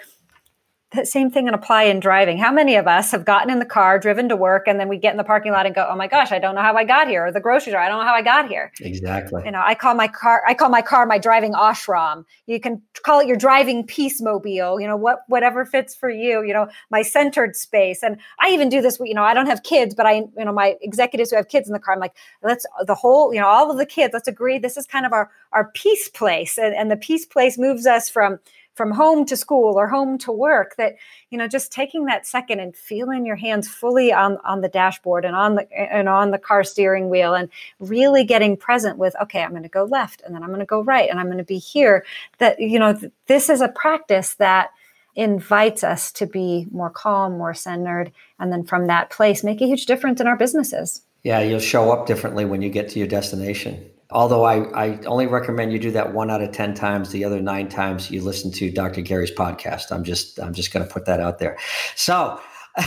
that 0.92 1.06
same 1.06 1.30
thing 1.30 1.48
and 1.48 1.56
apply 1.56 1.84
in 1.84 2.00
driving. 2.00 2.38
How 2.38 2.52
many 2.52 2.76
of 2.76 2.88
us 2.88 3.12
have 3.12 3.26
gotten 3.26 3.50
in 3.50 3.60
the 3.60 3.66
car, 3.66 4.00
driven 4.00 4.30
to 4.30 4.38
work, 4.38 4.68
and 4.68 4.80
then 4.80 4.88
we 4.88 4.98
get 4.98 5.12
in 5.12 5.18
the 5.18 5.24
parking 5.24 5.52
lot 5.52 5.66
and 5.66 5.76
go, 5.76 5.86
"Oh 5.90 5.98
my 5.98 6.08
gosh, 6.08 6.32
I 6.32 6.40
don't 6.40 6.56
know 6.56 6.62
how 6.62 6.76
I 6.76 6.86
got 6.86 7.10
here," 7.10 7.26
or 7.26 7.32
the 7.32 7.42
grocery 7.42 7.72
store, 7.72 7.82
"I 7.82 7.90
don't 7.90 8.00
know 8.00 8.06
how 8.06 8.14
I 8.14 8.22
got 8.22 8.48
here." 8.48 8.72
Exactly. 8.80 9.42
You 9.44 9.52
know, 9.52 9.62
I 9.62 9.76
call 9.76 9.96
my 9.96 10.08
car, 10.08 10.44
I 10.48 10.54
call 10.54 10.70
my 10.70 10.82
car 10.82 11.06
my 11.06 11.18
driving 11.18 11.54
ashram. 11.54 12.24
You 12.46 12.62
can 12.62 12.82
call 13.04 13.20
it 13.20 13.28
your 13.28 13.36
driving 13.36 13.86
peace 13.86 14.22
mobile. 14.22 14.80
You 14.80 14.88
know, 14.88 14.96
what 14.96 15.20
whatever 15.28 15.66
fits 15.66 15.94
for 15.94 16.10
you. 16.10 16.42
You 16.44 16.54
know, 16.54 16.68
my 16.90 17.02
centered 17.02 17.58
space, 17.58 18.02
and 18.02 18.18
I 18.40 18.50
even 18.52 18.70
do 18.70 18.82
this. 18.82 18.98
You 19.02 19.14
know, 19.14 19.24
I 19.24 19.34
don't 19.34 19.48
have 19.48 19.64
kids, 19.64 19.94
but 19.94 20.06
I, 20.06 20.14
you 20.38 20.46
know, 20.46 20.54
my 20.54 20.78
executives 20.82 21.32
who 21.32 21.36
have 21.36 21.50
kids 21.50 21.68
in 21.68 21.74
the 21.74 21.80
car, 21.80 21.96
I'm 21.96 22.00
like, 22.00 22.16
let's 22.44 22.66
the 22.86 22.96
whole, 22.96 23.34
you 23.34 23.42
know, 23.42 23.48
all 23.48 23.70
of 23.70 23.78
the 23.78 23.86
kids, 23.86 24.14
let's 24.14 24.28
agree 24.30 24.58
this 24.58 24.78
is 24.78 24.88
kind 24.88 25.06
of 25.06 25.12
our 25.12 25.30
our 25.52 25.70
peace 25.72 26.08
place, 26.08 26.58
and, 26.58 26.74
and 26.74 26.90
the 26.90 26.98
peace 26.98 27.26
place 27.26 27.58
moves 27.58 27.86
us 27.86 28.10
from 28.10 28.40
from 28.78 28.92
home 28.92 29.26
to 29.26 29.36
school 29.36 29.74
or 29.78 29.88
home 29.88 30.18
to 30.20 30.32
work 30.32 30.76
that 30.78 30.96
you 31.32 31.38
know 31.38 31.48
just 31.48 31.72
taking 31.72 32.06
that 32.06 32.26
second 32.28 32.60
and 32.60 32.76
feeling 32.76 33.26
your 33.26 33.36
hands 33.36 33.68
fully 33.68 34.14
on 34.14 34.38
on 34.46 34.62
the 34.62 34.70
dashboard 34.70 35.26
and 35.26 35.36
on 35.36 35.56
the 35.56 35.72
and 35.74 36.08
on 36.08 36.30
the 36.30 36.38
car 36.38 36.64
steering 36.64 37.10
wheel 37.10 37.34
and 37.34 37.50
really 37.80 38.24
getting 38.24 38.56
present 38.56 38.98
with 38.98 39.16
okay 39.22 39.42
i'm 39.42 39.50
going 39.50 39.64
to 39.64 39.70
go 39.70 39.84
left 39.86 40.22
and 40.22 40.34
then 40.34 40.44
i'm 40.44 40.50
going 40.50 40.60
to 40.60 40.66
go 40.66 40.82
right 40.82 41.10
and 41.10 41.20
i'm 41.20 41.26
going 41.26 41.40
to 41.40 41.44
be 41.44 41.58
here 41.58 42.06
that 42.38 42.60
you 42.60 42.78
know 42.78 42.94
th- 42.94 43.12
this 43.26 43.50
is 43.50 43.60
a 43.60 43.68
practice 43.68 44.36
that 44.36 44.70
invites 45.16 45.84
us 45.84 46.12
to 46.12 46.28
be 46.28 46.68
more 46.72 46.92
calm 46.92 47.38
more 47.38 47.56
centered 47.56 48.12
and 48.40 48.54
then 48.54 48.64
from 48.64 48.86
that 48.86 49.10
place 49.10 49.44
make 49.44 49.60
a 49.62 49.66
huge 49.66 49.88
difference 49.88 50.22
in 50.22 50.28
our 50.28 50.38
businesses. 50.38 51.02
Yeah 51.24 51.40
you'll 51.40 51.60
show 51.60 51.92
up 51.92 52.06
differently 52.06 52.46
when 52.46 52.62
you 52.62 52.70
get 52.70 52.90
to 52.90 53.00
your 53.00 53.08
destination 53.08 53.90
although 54.12 54.44
I, 54.44 54.64
I 54.72 55.00
only 55.06 55.28
recommend 55.28 55.74
you 55.74 55.80
do 55.80 55.92
that 55.92 56.14
one 56.14 56.32
out 56.32 56.42
of 56.42 56.52
10 56.52 56.74
times 56.74 57.10
the 57.10 57.26
other 57.26 57.42
nine 57.42 57.68
times 57.70 58.10
you 58.10 58.22
listen 58.22 58.52
to 58.54 58.72
dr 58.72 59.02
gary's 59.02 59.32
podcast. 59.32 59.92
I'm 59.92 60.04
just 60.04 60.40
i'm 60.40 60.54
just 60.54 60.74
going 60.74 60.86
to 60.86 60.92
put 60.92 61.06
that 61.06 61.20
out 61.20 61.40
there. 61.40 61.58
So 61.96 62.40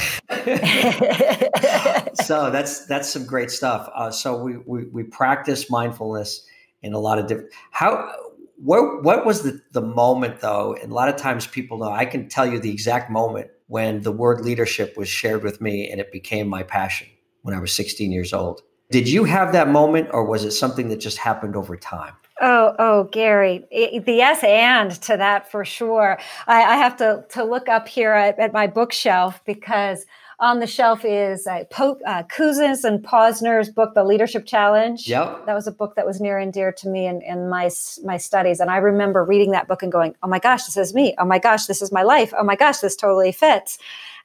so 2.15 2.51
that's 2.51 2.87
that's 2.87 3.09
some 3.09 3.27
great 3.27 3.51
stuff. 3.51 3.91
Uh, 3.95 4.11
so 4.11 4.41
we, 4.41 4.59
we 4.59 4.85
we 4.85 5.03
practice 5.03 5.69
mindfulness 5.69 6.47
in 6.83 6.93
a 6.93 6.99
lot 6.99 7.19
of 7.19 7.27
different 7.27 7.53
how 7.73 8.13
what 8.57 9.03
what 9.03 9.27
was 9.27 9.43
the 9.43 9.61
the 9.73 9.81
moment 9.81 10.41
though? 10.41 10.77
And 10.81 10.93
a 10.93 10.95
lot 10.95 11.09
of 11.09 11.17
times 11.17 11.47
people 11.47 11.79
know 11.79 11.91
i 11.91 12.05
can 12.05 12.29
tell 12.29 12.47
you 12.47 12.61
the 12.61 12.71
exact 12.71 13.11
moment 13.11 13.51
when 13.67 14.03
the 14.03 14.13
word 14.13 14.41
leadership 14.43 14.97
was 14.97 15.09
shared 15.09 15.43
with 15.43 15.61
me 15.61 15.91
and 15.91 16.01
it 16.01 16.13
became 16.13 16.49
my 16.49 16.63
passion 16.63 17.07
when 17.43 17.55
i 17.55 17.61
was 17.61 17.73
16 17.73 18.11
years 18.11 18.33
old 18.33 18.63
did 18.91 19.09
you 19.09 19.25
have 19.25 19.53
that 19.53 19.69
moment, 19.69 20.09
or 20.13 20.25
was 20.25 20.45
it 20.45 20.51
something 20.51 20.89
that 20.89 20.99
just 20.99 21.19
happened 21.19 21.57
over 21.57 21.77
time? 21.77 22.15
Oh, 22.43 22.75
oh, 22.79 23.05
Gary, 23.05 23.67
it, 23.71 24.07
the 24.07 24.15
yes 24.15 24.43
and 24.43 24.91
to 25.03 25.17
that 25.19 25.51
for 25.51 25.65
sure. 25.65 26.19
I, 26.47 26.63
I 26.63 26.77
have 26.77 26.97
to 26.97 27.25
to 27.31 27.45
look 27.45 27.69
up 27.69 27.87
here 27.87 28.13
at, 28.13 28.39
at, 28.39 28.53
my 28.55 28.67
bookshelf 28.67 29.43
because 29.45 30.07
on 30.39 30.59
the 30.59 30.67
shelf 30.67 31.05
is 31.05 31.47
uh, 31.47 31.65
po- 31.71 32.01
uh, 32.07 32.23
and 32.39 33.05
Posner's 33.05 33.69
book, 33.69 33.93
The 33.93 34.05
Leadership 34.05 34.47
Challenge. 34.47 35.07
Yep. 35.07 35.45
That 35.45 35.53
was 35.53 35.67
a 35.67 35.73
book 35.73 35.97
that 35.97 36.07
was 36.07 36.19
near 36.19 36.39
and 36.39 36.51
dear 36.51 36.73
to 36.73 36.89
me 36.89 37.07
in, 37.07 37.21
in 37.21 37.51
my 37.51 37.71
my 38.05 38.17
studies, 38.17 38.59
and 38.59 38.71
I 38.71 38.79
remember 38.79 39.23
reading 39.23 39.51
that 39.51 39.69
book 39.69 39.83
and 39.83 39.93
going, 39.93 40.15
"Oh 40.23 40.29
my 40.29 40.39
gosh, 40.39 40.65
this 40.65 40.79
is 40.79 40.95
me! 40.95 41.15
Oh 41.19 41.27
my 41.27 41.39
gosh, 41.39 41.67
this 41.67 41.83
is 41.83 41.93
my 41.93 42.03
life! 42.03 42.33
Oh 42.37 42.45
my 42.45 42.57
gosh, 42.57 42.79
this 42.79 42.97
totally 42.97 43.33
fits." 43.33 43.79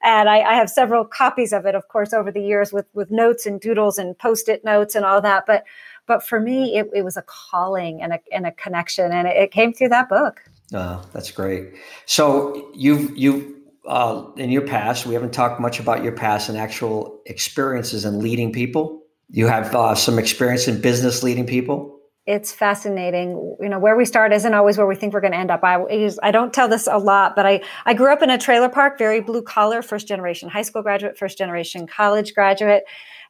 And 0.04 0.30
I, 0.30 0.42
I, 0.42 0.56
have 0.56 0.70
several 0.70 1.06
copies 1.06 1.54
of 1.54 1.66
it, 1.66 1.76
of 1.76 1.88
course, 1.88 2.14
over 2.14 2.32
the 2.32 2.42
years 2.42 2.72
with 2.72 2.86
with 2.94 3.12
notes 3.12 3.46
and 3.46 3.60
doodles 3.60 3.98
and 3.98 4.18
post-it 4.18 4.64
notes 4.64 4.96
and 4.96 5.06
all 5.06 5.22
that. 5.22 5.46
But 5.46 5.64
but 6.08 6.26
for 6.26 6.40
me, 6.40 6.78
it, 6.78 6.90
it 6.94 7.04
was 7.04 7.18
a 7.18 7.24
calling 7.24 8.02
and 8.02 8.14
a 8.14 8.20
and 8.32 8.46
a 8.46 8.52
connection, 8.52 9.12
and 9.12 9.28
it, 9.28 9.36
it 9.38 9.52
came 9.52 9.74
through 9.74 9.90
that 9.90 10.10
book. 10.10 10.42
Oh, 10.74 11.04
that's 11.14 11.32
great. 11.32 11.74
So 12.06 12.70
you've 12.74 13.16
you 13.18 13.56
uh, 13.88 14.26
in 14.38 14.50
your 14.50 14.66
past, 14.66 15.06
we 15.06 15.14
haven't 15.14 15.34
talked 15.34 15.60
much 15.60 15.80
about 15.80 16.04
your 16.04 16.14
past 16.14 16.50
and 16.50 16.58
actual 16.58 17.22
experiences 17.26 18.06
in 18.06 18.20
leading 18.20 18.52
people. 18.52 19.02
You 19.30 19.48
have 19.48 19.76
uh, 19.76 19.96
some 19.96 20.20
experience 20.20 20.68
in 20.68 20.82
business 20.82 21.24
leading 21.24 21.46
people 21.46 21.95
it's 22.28 22.52
fascinating. 22.52 23.56
You 23.60 23.70
know, 23.70 23.78
where 23.78 23.96
we 23.96 24.06
start 24.06 24.34
isn't 24.34 24.54
always 24.54 24.78
where 24.78 24.88
we 24.88 24.96
think 24.96 25.14
we're 25.14 25.22
going 25.22 25.34
to 25.34 25.38
end 25.38 25.52
up. 25.52 25.64
I, 25.64 25.78
I 26.24 26.32
don't 26.32 26.54
tell 26.54 26.68
this 26.68 26.88
a 26.88 26.98
lot, 26.98 27.36
but 27.36 27.46
I, 27.46 27.62
I 27.86 27.94
grew 27.94 28.12
up 28.12 28.24
in 28.24 28.32
a 28.32 28.38
trailer 28.38 28.70
park, 28.70 28.98
very 28.98 29.22
blue 29.22 29.44
collar, 29.44 29.82
first 29.82 30.08
generation 30.08 30.50
high 30.50 30.64
school 30.64 30.82
graduate, 30.82 31.18
first 31.18 31.38
generation 31.38 31.86
college 31.86 32.34
graduate. 32.34 32.84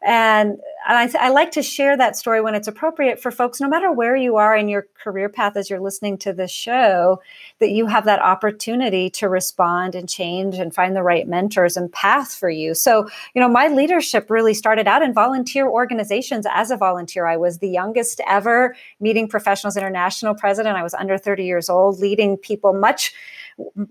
And 0.06 0.60
I, 0.88 1.12
I, 1.20 1.30
like 1.30 1.50
to 1.54 1.64
share 1.64 1.98
that 1.98 2.16
story 2.16 2.40
when 2.40 2.54
it's 2.54 2.68
appropriate 2.68 3.20
for 3.20 3.32
folks, 3.32 3.60
no 3.60 3.68
matter 3.68 3.92
where 3.92 4.16
you 4.16 4.36
are 4.36 4.56
in 4.56 4.68
your 4.68 4.86
career 5.04 5.30
path 5.30 5.58
as 5.58 5.68
you're 5.68 5.80
listening 5.80 6.20
to 6.20 6.32
this 6.32 6.52
show, 6.52 7.24
that 7.58 7.72
you 7.72 7.88
have 7.88 8.06
that 8.06 8.22
opportunity 8.22 9.10
to 9.10 9.28
respond 9.28 9.96
and 9.96 10.08
change 10.08 10.60
and 10.60 10.76
find 10.76 10.96
the 10.96 11.02
right 11.02 11.28
mentors 11.28 11.76
and 11.76 11.92
path 11.92 12.36
for 12.36 12.52
you. 12.52 12.76
So, 12.76 13.10
you 13.34 13.42
know, 13.42 13.50
my 13.50 13.68
leadership 13.68 14.30
really 14.30 14.54
started 14.54 14.88
out 14.88 15.02
in 15.02 15.12
volunteer 15.12 15.68
organizations 15.68 16.46
as 16.54 16.70
a 16.70 16.78
volunteer. 16.78 17.26
I 17.26 17.38
was 17.38 17.58
the 17.58 17.70
youngest 17.70 18.22
ever 18.28 18.76
meeting 19.00 19.28
professionals 19.28 19.76
international 19.76 20.36
president. 20.36 20.78
I 20.78 20.84
was 20.84 20.94
under 20.94 21.18
30 21.18 21.46
years 21.46 21.68
old, 21.68 22.00
leading 22.00 22.38
people 22.38 22.74
much 22.74 23.12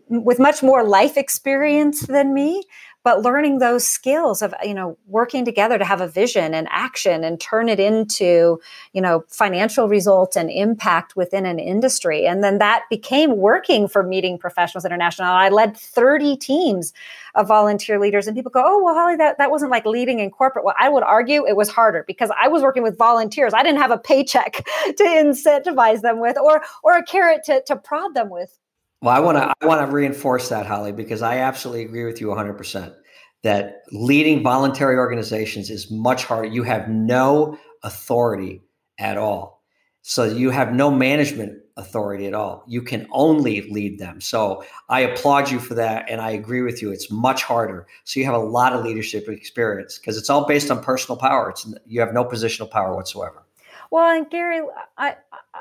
with 0.09 0.39
much 0.39 0.63
more 0.63 0.85
life 0.85 1.17
experience 1.17 2.03
than 2.03 2.35
me 2.35 2.63
but 3.05 3.21
learning 3.23 3.59
those 3.59 3.87
skills 3.87 4.43
of 4.43 4.53
you 4.65 4.75
know 4.75 4.99
working 5.07 5.45
together 5.45 5.79
to 5.79 5.85
have 5.85 6.01
a 6.01 6.09
vision 6.09 6.55
and 6.55 6.67
action 6.71 7.23
and 7.23 7.41
turn 7.41 7.69
it 7.69 7.79
into 7.79 8.59
you 8.93 9.01
know 9.01 9.25
financial 9.29 9.89
results 9.89 10.37
and 10.37 10.51
impact 10.51 11.15
within 11.15 11.47
an 11.47 11.59
industry. 11.59 12.27
And 12.27 12.43
then 12.43 12.59
that 12.59 12.85
became 12.91 13.37
working 13.37 13.87
for 13.87 14.03
meeting 14.03 14.39
professionals 14.39 14.85
international. 14.85 15.29
I 15.29 15.51
led 15.51 15.77
30 15.77 16.37
teams 16.39 16.93
of 17.35 17.47
volunteer 17.47 18.01
leaders 18.01 18.27
and 18.27 18.37
people 18.37 18.51
go 18.51 18.63
oh 18.65 18.83
well 18.83 18.95
holly 18.95 19.17
that, 19.17 19.39
that 19.39 19.51
wasn't 19.51 19.71
like 19.71 19.87
leading 19.87 20.19
in 20.19 20.31
corporate. 20.31 20.65
Well 20.65 20.75
i 20.81 20.89
would 20.89 21.03
argue 21.03 21.47
it 21.47 21.57
was 21.57 21.69
harder 21.69 22.05
because 22.07 22.31
i 22.41 22.49
was 22.49 22.63
working 22.63 22.83
with 22.83 22.99
volunteers. 22.99 23.53
I 23.55 23.63
didn't 23.63 23.81
have 23.81 23.91
a 23.91 23.99
paycheck 23.99 24.53
to 24.85 25.05
incentivize 25.05 26.01
them 26.01 26.21
with 26.21 26.39
or 26.39 26.63
or 26.83 26.97
a 26.97 27.05
carrot 27.05 27.43
to, 27.45 27.63
to 27.67 27.77
prod 27.77 28.15
them 28.15 28.31
with 28.31 28.59
well, 29.05 29.15
I 29.15 29.21
want 29.21 29.37
to 29.37 29.53
I 29.61 29.67
want 29.67 29.87
to 29.87 29.95
reinforce 29.95 30.49
that, 30.49 30.65
Holly, 30.65 30.91
because 30.91 31.21
I 31.21 31.39
absolutely 31.39 31.85
agree 31.85 32.07
with 32.07 32.23
you 32.23 32.29
100% 32.29 32.95
that 33.43 33.83
leading 33.93 34.43
voluntary 34.43 34.97
organizations 34.97 35.69
is 35.69 35.91
much 35.91 36.25
harder. 36.25 36.49
You 36.49 36.63
have 36.63 36.89
no 36.89 37.59
authority 37.83 38.63
at 38.99 39.19
all. 39.19 39.63
So 40.01 40.25
you 40.25 40.49
have 40.49 40.73
no 40.73 40.91
management 40.91 41.59
authority 41.77 42.27
at 42.27 42.33
all. 42.33 42.65
You 42.67 42.81
can 42.81 43.07
only 43.13 43.71
lead 43.71 43.99
them. 43.99 44.23
So 44.23 44.65
I 44.89 45.01
applaud 45.01 45.51
you 45.51 45.59
for 45.61 45.75
that. 45.75 46.07
And 46.09 46.23
I 46.23 46.31
agree 46.31 46.63
with 46.63 46.81
you. 46.81 46.91
It's 46.91 47.11
much 47.11 47.43
harder. 47.43 47.87
So 48.05 48.21
you 48.21 48.25
have 48.25 48.35
a 48.35 48.39
lot 48.39 48.73
of 48.73 48.85
leadership 48.85 49.29
experience 49.29 49.99
because 49.99 50.17
it's 50.17 50.31
all 50.31 50.47
based 50.47 50.71
on 50.71 50.83
personal 50.83 51.19
power. 51.19 51.51
It's, 51.51 51.71
you 51.85 52.01
have 52.01 52.15
no 52.15 52.25
positional 52.25 52.71
power 52.71 52.97
whatsoever. 52.97 53.45
Well, 53.91 54.17
and 54.17 54.29
Gary, 54.31 54.63
I, 54.97 55.17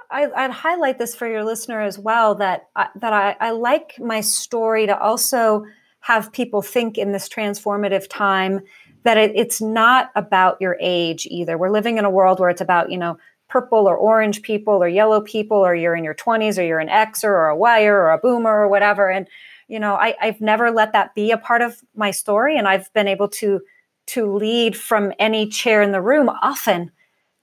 I 0.10 0.27
would 0.27 0.51
highlight 0.51 0.97
this 0.97 1.15
for 1.15 1.27
your 1.27 1.43
listener 1.43 1.82
as 1.82 1.99
well 1.99 2.36
that 2.36 2.69
I, 2.75 2.89
that 2.95 3.13
I, 3.13 3.36
I 3.39 3.51
like 3.51 3.99
my 3.99 4.21
story 4.21 4.88
to 4.88 4.97
also 4.97 5.65
have 6.01 6.34
people 6.34 6.62
think 6.62 6.97
in 6.97 7.12
this 7.12 7.29
transformative 7.29 8.08
time 8.10 8.62
that 9.03 9.17
it, 9.17 9.32
it's 9.36 9.62
not 9.62 10.12
about 10.15 10.58
your 10.60 10.77
age 10.82 11.27
either. 11.29 11.58
We're 11.58 11.69
living 11.69 11.97
in 11.97 12.06
a 12.06 12.10
world 12.10 12.39
where 12.39 12.49
it's 12.49 12.62
about 12.62 12.91
you 12.91 12.97
know 12.97 13.17
purple 13.49 13.88
or 13.88 13.95
orange 13.95 14.41
people 14.41 14.82
or 14.84 14.88
yellow 14.88 15.21
people 15.21 15.58
or 15.58 15.75
you're 15.75 15.95
in 15.95 16.03
your 16.03 16.15
20s 16.15 16.58
or 16.58 16.63
you're 16.63 16.79
an 16.79 16.88
Xer 16.88 17.25
or 17.25 17.49
a 17.49 17.58
Yer 17.58 17.95
or 17.95 18.12
a 18.12 18.17
boomer 18.17 18.62
or 18.62 18.67
whatever. 18.67 19.10
And 19.10 19.27
you 19.67 19.79
know 19.79 19.95
I, 19.95 20.15
I've 20.21 20.41
never 20.41 20.71
let 20.71 20.93
that 20.93 21.15
be 21.15 21.32
a 21.32 21.38
part 21.38 21.62
of 21.62 21.82
my 21.95 22.12
story, 22.12 22.58
and 22.58 22.67
I've 22.67 22.91
been 22.93 23.08
able 23.08 23.27
to 23.29 23.62
to 24.06 24.34
lead 24.34 24.75
from 24.75 25.13
any 25.19 25.47
chair 25.47 25.82
in 25.82 25.91
the 25.91 26.01
room 26.01 26.29
often 26.29 26.91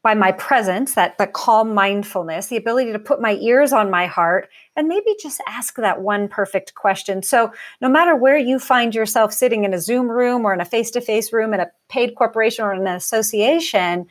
by 0.02 0.14
my 0.14 0.32
presence, 0.32 0.94
that 0.94 1.18
the 1.18 1.26
calm 1.26 1.74
mindfulness, 1.74 2.46
the 2.46 2.56
ability 2.56 2.92
to 2.92 2.98
put 2.98 3.20
my 3.20 3.34
ears 3.34 3.72
on 3.72 3.90
my 3.90 4.06
heart 4.06 4.48
and 4.74 4.88
maybe 4.88 5.14
just 5.20 5.42
ask 5.46 5.76
that 5.76 6.00
one 6.00 6.26
perfect 6.26 6.74
question. 6.74 7.22
So, 7.22 7.52
no 7.82 7.88
matter 7.88 8.16
where 8.16 8.38
you 8.38 8.58
find 8.58 8.94
yourself 8.94 9.32
sitting 9.32 9.64
in 9.64 9.74
a 9.74 9.80
Zoom 9.80 10.10
room 10.10 10.44
or 10.46 10.54
in 10.54 10.60
a 10.60 10.64
face 10.64 10.90
to 10.92 11.00
face 11.02 11.32
room 11.32 11.52
in 11.52 11.60
a 11.60 11.70
paid 11.88 12.14
corporation 12.14 12.64
or 12.64 12.72
an 12.72 12.86
association, 12.86 14.06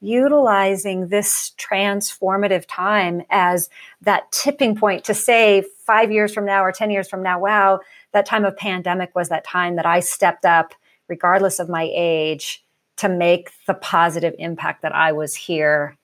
utilizing 0.00 1.08
this 1.08 1.52
transformative 1.58 2.64
time 2.68 3.22
as 3.30 3.68
that 4.00 4.30
tipping 4.32 4.76
point 4.76 5.04
to 5.04 5.14
say 5.14 5.64
five 5.86 6.12
years 6.12 6.32
from 6.32 6.44
now 6.44 6.64
or 6.64 6.72
10 6.72 6.90
years 6.90 7.08
from 7.08 7.22
now, 7.22 7.40
wow, 7.40 7.80
that 8.12 8.26
time 8.26 8.44
of 8.44 8.56
pandemic 8.56 9.14
was 9.14 9.28
that 9.28 9.44
time 9.44 9.76
that 9.76 9.86
I 9.86 10.00
stepped 10.00 10.44
up, 10.44 10.74
regardless 11.08 11.58
of 11.58 11.68
my 11.68 11.88
age 11.92 12.64
to 12.98 13.08
make 13.08 13.50
the 13.66 13.74
positive 13.74 14.34
impact 14.38 14.82
that 14.82 14.94
I 14.94 15.12
was 15.12 15.34
here 15.34 15.96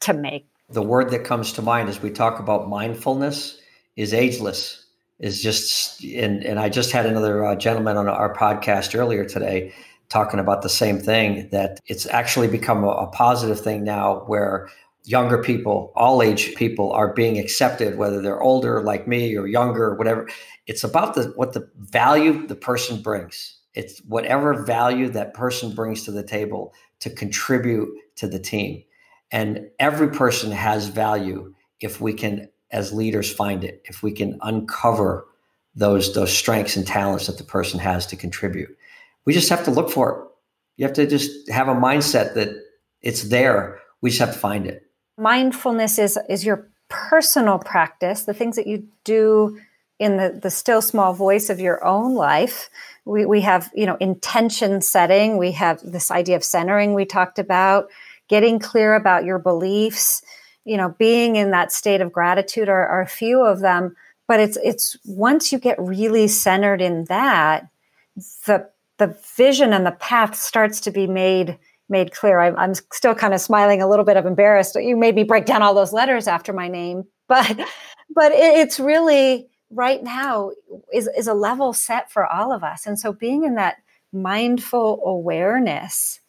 to 0.00 0.12
make. 0.12 0.46
The 0.70 0.82
word 0.82 1.10
that 1.10 1.24
comes 1.24 1.52
to 1.52 1.62
mind 1.62 1.88
as 1.88 2.00
we 2.00 2.10
talk 2.10 2.38
about 2.38 2.68
mindfulness 2.68 3.58
is 3.96 4.12
ageless. 4.12 4.80
Is 5.20 5.40
just 5.40 6.02
and 6.02 6.44
and 6.44 6.58
I 6.58 6.68
just 6.68 6.90
had 6.90 7.06
another 7.06 7.44
uh, 7.44 7.54
gentleman 7.54 7.96
on 7.96 8.08
our 8.08 8.34
podcast 8.34 8.98
earlier 8.98 9.24
today 9.24 9.72
talking 10.08 10.40
about 10.40 10.62
the 10.62 10.68
same 10.68 10.98
thing 10.98 11.48
that 11.50 11.80
it's 11.86 12.06
actually 12.06 12.48
become 12.48 12.82
a, 12.82 12.88
a 12.88 13.06
positive 13.06 13.60
thing 13.60 13.84
now 13.84 14.24
where 14.26 14.68
younger 15.04 15.42
people, 15.42 15.92
all 15.94 16.22
age 16.22 16.54
people 16.56 16.92
are 16.92 17.12
being 17.12 17.38
accepted, 17.38 17.96
whether 17.96 18.20
they're 18.20 18.40
older 18.40 18.82
like 18.82 19.06
me 19.06 19.36
or 19.36 19.46
younger, 19.46 19.84
or 19.86 19.94
whatever. 19.94 20.28
It's 20.66 20.82
about 20.82 21.14
the 21.14 21.32
what 21.36 21.52
the 21.52 21.68
value 21.78 22.46
the 22.46 22.56
person 22.56 23.02
brings. 23.02 23.53
It's 23.74 23.98
whatever 24.00 24.62
value 24.64 25.08
that 25.10 25.34
person 25.34 25.74
brings 25.74 26.04
to 26.04 26.12
the 26.12 26.22
table 26.22 26.74
to 27.00 27.10
contribute 27.10 27.90
to 28.16 28.28
the 28.28 28.38
team. 28.38 28.84
And 29.30 29.68
every 29.78 30.10
person 30.10 30.52
has 30.52 30.88
value 30.88 31.54
if 31.80 32.00
we 32.00 32.14
can, 32.14 32.48
as 32.70 32.92
leaders, 32.92 33.32
find 33.32 33.64
it, 33.64 33.82
if 33.84 34.02
we 34.02 34.12
can 34.12 34.38
uncover 34.42 35.26
those, 35.74 36.14
those 36.14 36.32
strengths 36.32 36.76
and 36.76 36.86
talents 36.86 37.26
that 37.26 37.38
the 37.38 37.44
person 37.44 37.80
has 37.80 38.06
to 38.06 38.16
contribute. 38.16 38.76
We 39.24 39.32
just 39.32 39.48
have 39.48 39.64
to 39.64 39.70
look 39.70 39.90
for 39.90 40.10
it. 40.12 40.28
You 40.76 40.86
have 40.86 40.94
to 40.94 41.06
just 41.06 41.50
have 41.50 41.68
a 41.68 41.74
mindset 41.74 42.34
that 42.34 42.50
it's 43.02 43.24
there. 43.24 43.80
We 44.00 44.10
just 44.10 44.20
have 44.20 44.32
to 44.32 44.38
find 44.38 44.66
it. 44.66 44.86
Mindfulness 45.18 45.98
is, 45.98 46.18
is 46.28 46.44
your 46.44 46.70
personal 46.88 47.58
practice, 47.58 48.24
the 48.24 48.34
things 48.34 48.56
that 48.56 48.66
you 48.66 48.86
do 49.04 49.58
in 49.98 50.16
the, 50.16 50.38
the 50.42 50.50
still 50.50 50.82
small 50.82 51.12
voice 51.14 51.50
of 51.50 51.60
your 51.60 51.84
own 51.84 52.14
life. 52.14 52.68
We, 53.04 53.26
we 53.26 53.40
have 53.42 53.70
you 53.74 53.86
know 53.86 53.96
intention 53.96 54.80
setting. 54.80 55.36
We 55.36 55.52
have 55.52 55.80
this 55.82 56.10
idea 56.10 56.36
of 56.36 56.44
centering 56.44 56.94
we 56.94 57.04
talked 57.04 57.38
about 57.38 57.90
getting 58.28 58.58
clear 58.58 58.94
about 58.94 59.24
your 59.24 59.38
beliefs 59.38 60.22
you 60.64 60.76
know 60.76 60.94
being 60.98 61.36
in 61.36 61.50
that 61.50 61.72
state 61.72 62.00
of 62.00 62.12
gratitude 62.12 62.68
are, 62.68 62.86
are 62.86 63.02
a 63.02 63.06
few 63.06 63.44
of 63.44 63.60
them. 63.60 63.94
But 64.26 64.40
it's 64.40 64.58
it's 64.64 64.96
once 65.04 65.52
you 65.52 65.58
get 65.58 65.78
really 65.78 66.28
centered 66.28 66.80
in 66.80 67.04
that 67.04 67.68
the 68.46 68.68
the 68.98 69.16
vision 69.36 69.72
and 69.72 69.84
the 69.84 69.92
path 69.92 70.34
starts 70.34 70.80
to 70.82 70.90
be 70.90 71.06
made 71.06 71.58
made 71.88 72.12
clear. 72.12 72.40
I, 72.40 72.50
i'm 72.52 72.74
still 72.74 73.14
kind 73.14 73.34
of 73.34 73.40
smiling 73.40 73.82
a 73.82 73.88
little 73.88 74.04
bit 74.04 74.16
of 74.16 74.26
embarrassed. 74.26 74.76
You 74.76 74.96
made 74.96 75.14
me 75.14 75.24
break 75.24 75.44
down 75.44 75.62
all 75.62 75.74
those 75.74 75.92
letters 75.92 76.26
after 76.26 76.52
my 76.52 76.68
name. 76.68 77.04
But 77.28 77.56
but 78.14 78.32
it, 78.32 78.58
it's 78.58 78.80
really 78.80 79.48
right 79.74 80.02
now 80.02 80.50
is, 80.92 81.08
is 81.16 81.26
a 81.26 81.34
level 81.34 81.72
set 81.72 82.10
for 82.10 82.26
all 82.26 82.52
of 82.52 82.62
us. 82.62 82.86
And 82.86 82.98
so 82.98 83.12
being 83.12 83.44
in 83.44 83.56
that 83.56 83.76
mindful 84.12 85.00
awareness 85.04 86.20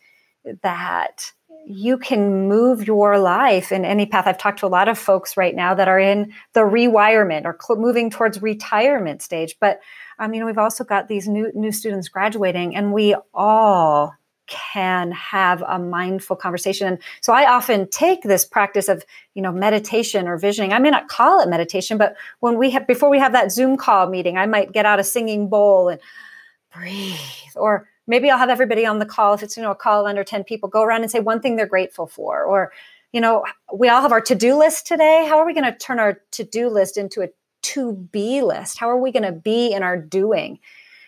that 0.64 1.32
you 1.68 1.98
can 1.98 2.48
move 2.48 2.86
your 2.86 3.18
life 3.18 3.72
in 3.72 3.86
any 3.86 4.06
path. 4.06 4.28
I've 4.28 4.38
talked 4.38 4.60
to 4.60 4.68
a 4.68 4.68
lot 4.68 4.88
of 4.88 5.00
folks 5.00 5.36
right 5.36 5.56
now 5.56 5.74
that 5.74 5.88
are 5.88 6.00
in 6.00 6.32
the 6.54 6.64
rewirement 6.64 7.46
or 7.46 7.58
cl- 7.60 7.80
moving 7.80 8.10
towards 8.10 8.42
retirement 8.42 9.22
stage. 9.22 9.56
But 9.60 9.80
um, 10.20 10.34
you 10.34 10.40
know, 10.40 10.46
we've 10.46 10.58
also 10.58 10.84
got 10.84 11.08
these 11.08 11.28
new 11.28 11.52
new 11.56 11.72
students 11.72 12.08
graduating, 12.08 12.76
and 12.76 12.94
we 12.94 13.16
all 13.34 14.14
can 14.48 15.12
have 15.12 15.64
a 15.68 15.80
mindful 15.80 16.36
conversation. 16.36 16.88
And 16.88 17.00
so 17.22 17.34
I 17.34 17.50
often 17.50 17.88
take 17.90 18.24
this 18.24 18.46
practice 18.46 18.88
of, 18.88 19.04
you 19.34 19.42
know, 19.42 19.52
meditation 19.52 20.28
or 20.28 20.38
visioning. 20.38 20.74
I 20.74 20.80
may 20.80 20.90
not 20.90 21.08
call 21.08 21.40
it 21.40 21.50
meditation, 21.50 21.98
but 21.98 22.16
when 22.40 22.58
we 22.58 22.70
have 22.72 22.88
before 22.88 23.10
we 23.10 23.20
have 23.20 23.32
that 23.34 23.52
Zoom 23.52 23.78
call 23.78 24.08
meeting, 24.08 24.38
I 24.38 24.46
might 24.46 24.72
get 24.72 24.86
out 24.86 25.00
a 25.00 25.04
singing 25.04 25.50
bowl 25.50 25.90
and 25.90 26.00
breathe. 26.74 27.16
Or 27.56 27.88
maybe 28.08 28.30
I'll 28.30 28.38
have 28.38 28.50
everybody 28.50 28.86
on 28.86 29.00
the 29.00 29.06
call 29.06 29.34
if 29.34 29.44
it's, 29.44 29.58
you 29.58 29.64
know, 29.64 29.72
a 29.72 29.76
call 29.76 30.08
under 30.08 30.24
10 30.24 30.44
people, 30.44 30.70
go 30.70 30.84
around 30.84 31.02
and 31.02 31.12
say 31.12 31.20
one 31.20 31.40
thing 31.40 31.56
they're 31.56 31.66
grateful 31.66 32.08
for. 32.08 32.44
Or, 32.44 32.72
you 33.12 33.22
know, 33.22 33.46
we 33.74 33.90
all 33.90 34.02
have 34.02 34.12
our 34.12 34.22
to-do 34.22 34.56
list 34.58 34.86
today. 34.86 35.26
How 35.28 35.38
are 35.38 35.46
we 35.46 35.54
going 35.54 35.72
to 35.72 35.78
turn 35.78 36.00
our 36.00 36.22
to-do 36.32 36.70
list 36.70 36.98
into 36.98 37.22
a 37.22 37.30
to 37.64 37.94
be 37.94 38.42
list? 38.42 38.78
How 38.78 38.90
are 38.90 39.00
we 39.00 39.12
going 39.12 39.24
to 39.24 39.32
be 39.32 39.74
in 39.74 39.82
our 39.82 39.98
doing? 39.98 40.60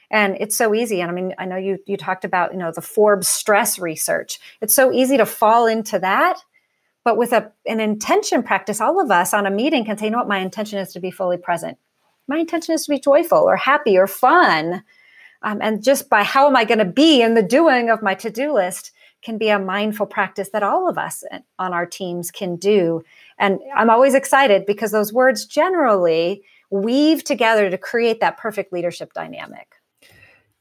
And 0.09 0.37
it's 0.39 0.55
so 0.55 0.73
easy. 0.73 1.01
And 1.01 1.11
i 1.11 1.13
mean 1.13 1.33
i 1.37 1.45
know 1.45 1.57
you 1.57 1.79
you 1.85 1.97
talked 1.97 2.25
about 2.25 2.51
you 2.53 2.59
know 2.59 2.71
the 2.71 2.81
forbes 2.81 3.27
stress 3.27 3.79
research. 3.79 4.39
It's 4.61 4.75
so 4.75 4.91
easy 4.91 5.17
to 5.17 5.25
fall 5.25 5.67
into 5.67 5.99
that 5.99 6.37
but 7.07 7.15
with 7.15 7.31
a, 7.31 7.49
an 7.65 7.79
intention 7.79 8.43
practice 8.43 8.81
all 8.81 8.99
of 8.99 9.11
us 9.11 9.33
on 9.33 9.45
a 9.45 9.49
meeting 9.49 9.85
can 9.85 9.97
say 9.97 10.07
you 10.07 10.11
know 10.11 10.17
what? 10.17 10.27
My 10.27 10.39
intention 10.39 10.77
is 10.77 10.91
to 10.91 10.99
be 10.99 11.09
fully 11.09 11.37
present. 11.37 11.77
My 12.27 12.37
intention 12.37 12.75
is 12.75 12.83
to 12.83 12.89
be 12.89 12.99
joyful 12.99 13.37
or 13.37 13.55
happy 13.55 13.97
or 13.97 14.07
fun. 14.07 14.83
Um, 15.41 15.59
and 15.61 15.81
just 15.81 16.09
by 16.09 16.23
how 16.23 16.47
am 16.47 16.57
i 16.57 16.65
going 16.65 16.79
to 16.79 16.83
be 16.83 17.21
in 17.21 17.33
the 17.33 17.41
doing 17.41 17.89
of 17.89 18.03
my 18.03 18.13
to-do 18.13 18.51
list 18.51 18.91
can 19.21 19.37
be 19.37 19.47
a 19.47 19.57
mindful 19.57 20.05
practice 20.05 20.49
that 20.49 20.63
all 20.63 20.89
of 20.89 20.97
us 20.97 21.23
on 21.57 21.71
our 21.71 21.85
teams 21.85 22.29
can 22.29 22.57
do. 22.57 23.01
And 23.39 23.59
i'm 23.73 23.89
always 23.89 24.13
excited 24.13 24.65
because 24.65 24.91
those 24.91 25.13
words 25.13 25.45
generally 25.45 26.43
weave 26.71 27.23
together 27.23 27.69
to 27.69 27.77
create 27.77 28.19
that 28.19 28.37
perfect 28.37 28.73
leadership 28.73 29.13
dynamic 29.13 29.76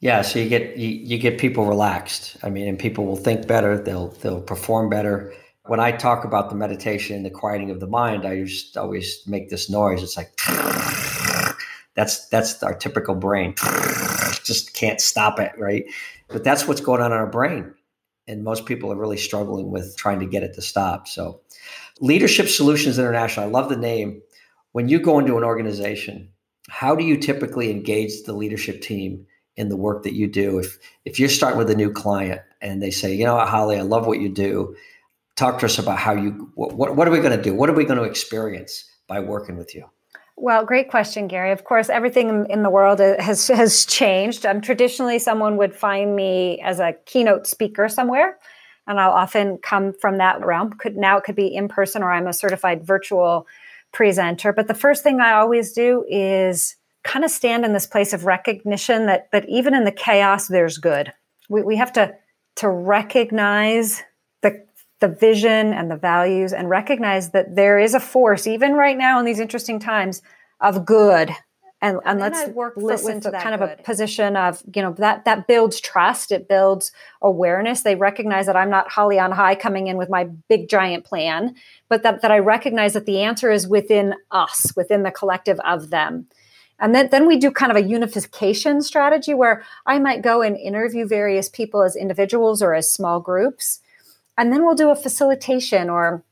yeah, 0.00 0.22
so 0.22 0.38
you 0.38 0.48
get 0.48 0.76
you, 0.76 0.88
you 0.88 1.18
get 1.18 1.38
people 1.38 1.64
relaxed. 1.66 2.36
I 2.42 2.50
mean, 2.50 2.68
and 2.68 2.78
people 2.78 3.06
will 3.06 3.16
think 3.16 3.46
better. 3.46 3.78
They'll 3.78 4.08
they'll 4.08 4.42
perform 4.42 4.90
better. 4.90 5.32
When 5.66 5.80
I 5.80 5.90
talk 5.92 6.24
about 6.24 6.50
the 6.50 6.54
meditation, 6.54 7.16
and 7.16 7.24
the 7.24 7.30
quieting 7.30 7.70
of 7.70 7.80
the 7.80 7.86
mind, 7.86 8.24
I 8.24 8.44
just 8.44 8.76
always 8.76 9.22
make 9.26 9.48
this 9.48 9.70
noise. 9.70 10.02
It's 10.02 10.16
like 10.16 10.38
that's 11.94 12.28
that's 12.28 12.62
our 12.62 12.74
typical 12.74 13.14
brain. 13.14 13.54
Just 14.44 14.74
can't 14.74 15.00
stop 15.00 15.40
it, 15.40 15.52
right? 15.58 15.84
But 16.28 16.44
that's 16.44 16.68
what's 16.68 16.80
going 16.80 17.00
on 17.00 17.12
in 17.12 17.18
our 17.18 17.26
brain, 17.26 17.74
and 18.28 18.44
most 18.44 18.66
people 18.66 18.92
are 18.92 18.96
really 18.96 19.16
struggling 19.16 19.70
with 19.70 19.96
trying 19.96 20.20
to 20.20 20.26
get 20.26 20.42
it 20.42 20.54
to 20.54 20.62
stop. 20.62 21.08
So, 21.08 21.40
Leadership 22.00 22.48
Solutions 22.48 22.98
International. 22.98 23.46
I 23.46 23.48
love 23.48 23.70
the 23.70 23.76
name. 23.76 24.20
When 24.72 24.90
you 24.90 25.00
go 25.00 25.18
into 25.18 25.38
an 25.38 25.44
organization, 25.44 26.28
how 26.68 26.94
do 26.94 27.02
you 27.02 27.16
typically 27.16 27.70
engage 27.70 28.24
the 28.24 28.34
leadership 28.34 28.82
team? 28.82 29.26
In 29.56 29.68
the 29.68 29.76
work 29.76 30.02
that 30.04 30.14
you 30.14 30.26
do. 30.26 30.58
If 30.58 30.78
if 31.04 31.18
you're 31.18 31.28
starting 31.28 31.58
with 31.58 31.70
a 31.70 31.74
new 31.74 31.90
client 31.90 32.42
and 32.60 32.82
they 32.82 32.90
say, 32.90 33.14
you 33.14 33.24
know 33.24 33.36
what, 33.36 33.48
Holly, 33.48 33.78
I 33.78 33.82
love 33.82 34.06
what 34.06 34.20
you 34.20 34.28
do. 34.28 34.76
Talk 35.34 35.58
to 35.60 35.66
us 35.66 35.78
about 35.78 35.98
how 35.98 36.12
you 36.12 36.50
what 36.54 36.96
what 36.96 37.08
are 37.08 37.10
we 37.10 37.20
going 37.20 37.36
to 37.36 37.42
do? 37.42 37.54
What 37.54 37.68
are 37.68 37.74
we 37.74 37.84
going 37.84 37.98
to 37.98 38.04
experience 38.04 38.84
by 39.06 39.20
working 39.20 39.56
with 39.56 39.74
you? 39.74 39.84
Well, 40.38 40.66
great 40.66 40.90
question, 40.90 41.28
Gary. 41.28 41.50
Of 41.50 41.64
course, 41.64 41.88
everything 41.88 42.46
in 42.50 42.62
the 42.62 42.70
world 42.70 43.00
has 43.00 43.48
has 43.48 43.86
changed. 43.86 44.44
Um, 44.44 44.60
traditionally, 44.60 45.18
someone 45.18 45.56
would 45.56 45.74
find 45.74 46.14
me 46.14 46.60
as 46.60 46.78
a 46.78 46.94
keynote 47.06 47.46
speaker 47.46 47.88
somewhere, 47.88 48.38
and 48.86 49.00
I'll 49.00 49.12
often 49.12 49.58
come 49.58 49.94
from 49.94 50.18
that 50.18 50.44
realm. 50.44 50.72
Could 50.74 50.96
now 50.96 51.16
it 51.16 51.24
could 51.24 51.36
be 51.36 51.54
in 51.54 51.68
person 51.68 52.02
or 52.02 52.12
I'm 52.12 52.26
a 52.26 52.34
certified 52.34 52.86
virtual 52.86 53.46
presenter. 53.92 54.52
But 54.52 54.68
the 54.68 54.74
first 54.74 55.02
thing 55.02 55.20
I 55.20 55.32
always 55.32 55.72
do 55.72 56.04
is 56.06 56.76
kind 57.06 57.24
of 57.24 57.30
stand 57.30 57.64
in 57.64 57.72
this 57.72 57.86
place 57.86 58.12
of 58.12 58.24
recognition 58.24 59.06
that 59.06 59.30
that 59.32 59.48
even 59.48 59.74
in 59.74 59.84
the 59.84 59.92
chaos 59.92 60.48
there's 60.48 60.76
good. 60.76 61.12
We, 61.48 61.62
we 61.62 61.76
have 61.76 61.92
to 61.94 62.14
to 62.56 62.68
recognize 62.68 64.02
the 64.42 64.66
the 65.00 65.08
vision 65.08 65.72
and 65.72 65.90
the 65.90 65.96
values 65.96 66.52
and 66.52 66.68
recognize 66.68 67.30
that 67.30 67.54
there 67.54 67.78
is 67.78 67.94
a 67.94 68.00
force 68.00 68.46
even 68.46 68.74
right 68.74 68.98
now 68.98 69.18
in 69.18 69.24
these 69.24 69.40
interesting 69.40 69.78
times 69.78 70.20
of 70.60 70.84
good. 70.84 71.30
And, 71.82 71.98
and, 72.06 72.20
and 72.22 72.34
let's 72.34 72.50
work 72.52 72.72
listen 72.76 73.20
to 73.20 73.30
kind 73.30 73.58
good. 73.58 73.70
of 73.70 73.78
a 73.78 73.82
position 73.82 74.34
of 74.34 74.62
you 74.74 74.82
know 74.82 74.94
that 74.94 75.26
that 75.26 75.46
builds 75.46 75.80
trust 75.80 76.32
it 76.32 76.48
builds 76.48 76.90
awareness. 77.22 77.82
They 77.82 77.94
recognize 77.94 78.46
that 78.46 78.56
i'm 78.56 78.70
not 78.70 78.90
holly 78.90 79.18
on 79.18 79.30
high 79.30 79.54
coming 79.54 79.86
in 79.86 79.96
with 79.96 80.08
my 80.08 80.24
big 80.48 80.68
giant 80.68 81.04
plan 81.04 81.54
but 81.90 82.02
that, 82.02 82.22
that 82.22 82.32
i 82.32 82.38
recognize 82.38 82.94
that 82.94 83.04
the 83.04 83.20
answer 83.20 83.52
is 83.52 83.68
within 83.68 84.14
us 84.30 84.72
within 84.74 85.02
the 85.02 85.10
collective 85.10 85.60
of 85.60 85.90
them 85.90 86.26
and 86.78 86.94
then, 86.94 87.08
then 87.10 87.26
we 87.26 87.38
do 87.38 87.50
kind 87.50 87.70
of 87.70 87.76
a 87.76 87.82
unification 87.82 88.82
strategy 88.82 89.34
where 89.34 89.62
I 89.86 89.98
might 89.98 90.22
go 90.22 90.42
and 90.42 90.56
interview 90.56 91.06
various 91.06 91.48
people 91.48 91.82
as 91.82 91.96
individuals 91.96 92.62
or 92.62 92.74
as 92.74 92.90
small 92.90 93.20
groups. 93.20 93.80
And 94.36 94.52
then 94.52 94.64
we'll 94.64 94.74
do 94.74 94.90
a 94.90 94.96
facilitation 94.96 95.88
or 95.88 96.22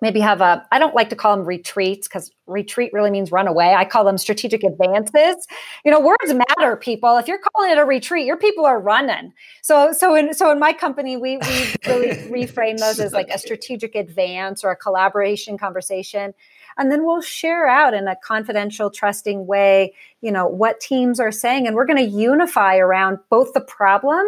maybe 0.00 0.20
have 0.20 0.40
a, 0.40 0.64
I 0.70 0.78
don't 0.78 0.94
like 0.94 1.10
to 1.10 1.16
call 1.16 1.36
them 1.36 1.44
retreats 1.44 2.06
because 2.06 2.30
retreat 2.46 2.92
really 2.92 3.10
means 3.10 3.32
run 3.32 3.48
away. 3.48 3.74
I 3.74 3.84
call 3.84 4.04
them 4.04 4.18
strategic 4.18 4.62
advances. 4.62 5.46
You 5.84 5.90
know, 5.90 6.00
words 6.00 6.32
matter, 6.32 6.76
people. 6.76 7.16
If 7.16 7.26
you're 7.26 7.40
calling 7.40 7.72
it 7.72 7.78
a 7.78 7.84
retreat, 7.84 8.26
your 8.26 8.36
people 8.36 8.64
are 8.64 8.78
running. 8.78 9.32
So, 9.62 9.92
so 9.92 10.14
in, 10.14 10.34
so 10.34 10.52
in 10.52 10.60
my 10.60 10.72
company, 10.72 11.16
we, 11.16 11.38
we 11.38 11.74
really 11.86 12.08
reframe 12.46 12.78
those 12.78 13.00
as 13.00 13.12
like 13.12 13.28
a 13.30 13.38
strategic 13.38 13.94
advance 13.94 14.62
or 14.62 14.70
a 14.70 14.76
collaboration 14.76 15.58
conversation 15.58 16.34
and 16.78 16.90
then 16.90 17.04
we'll 17.04 17.20
share 17.20 17.66
out 17.66 17.92
in 17.92 18.08
a 18.08 18.16
confidential 18.16 18.90
trusting 18.90 19.46
way 19.46 19.92
you 20.20 20.32
know 20.32 20.46
what 20.46 20.80
teams 20.80 21.20
are 21.20 21.32
saying. 21.32 21.66
And 21.66 21.76
we're 21.76 21.86
going 21.86 22.04
to 22.04 22.16
unify 22.16 22.76
around 22.76 23.18
both 23.30 23.52
the 23.52 23.60
problem 23.60 24.24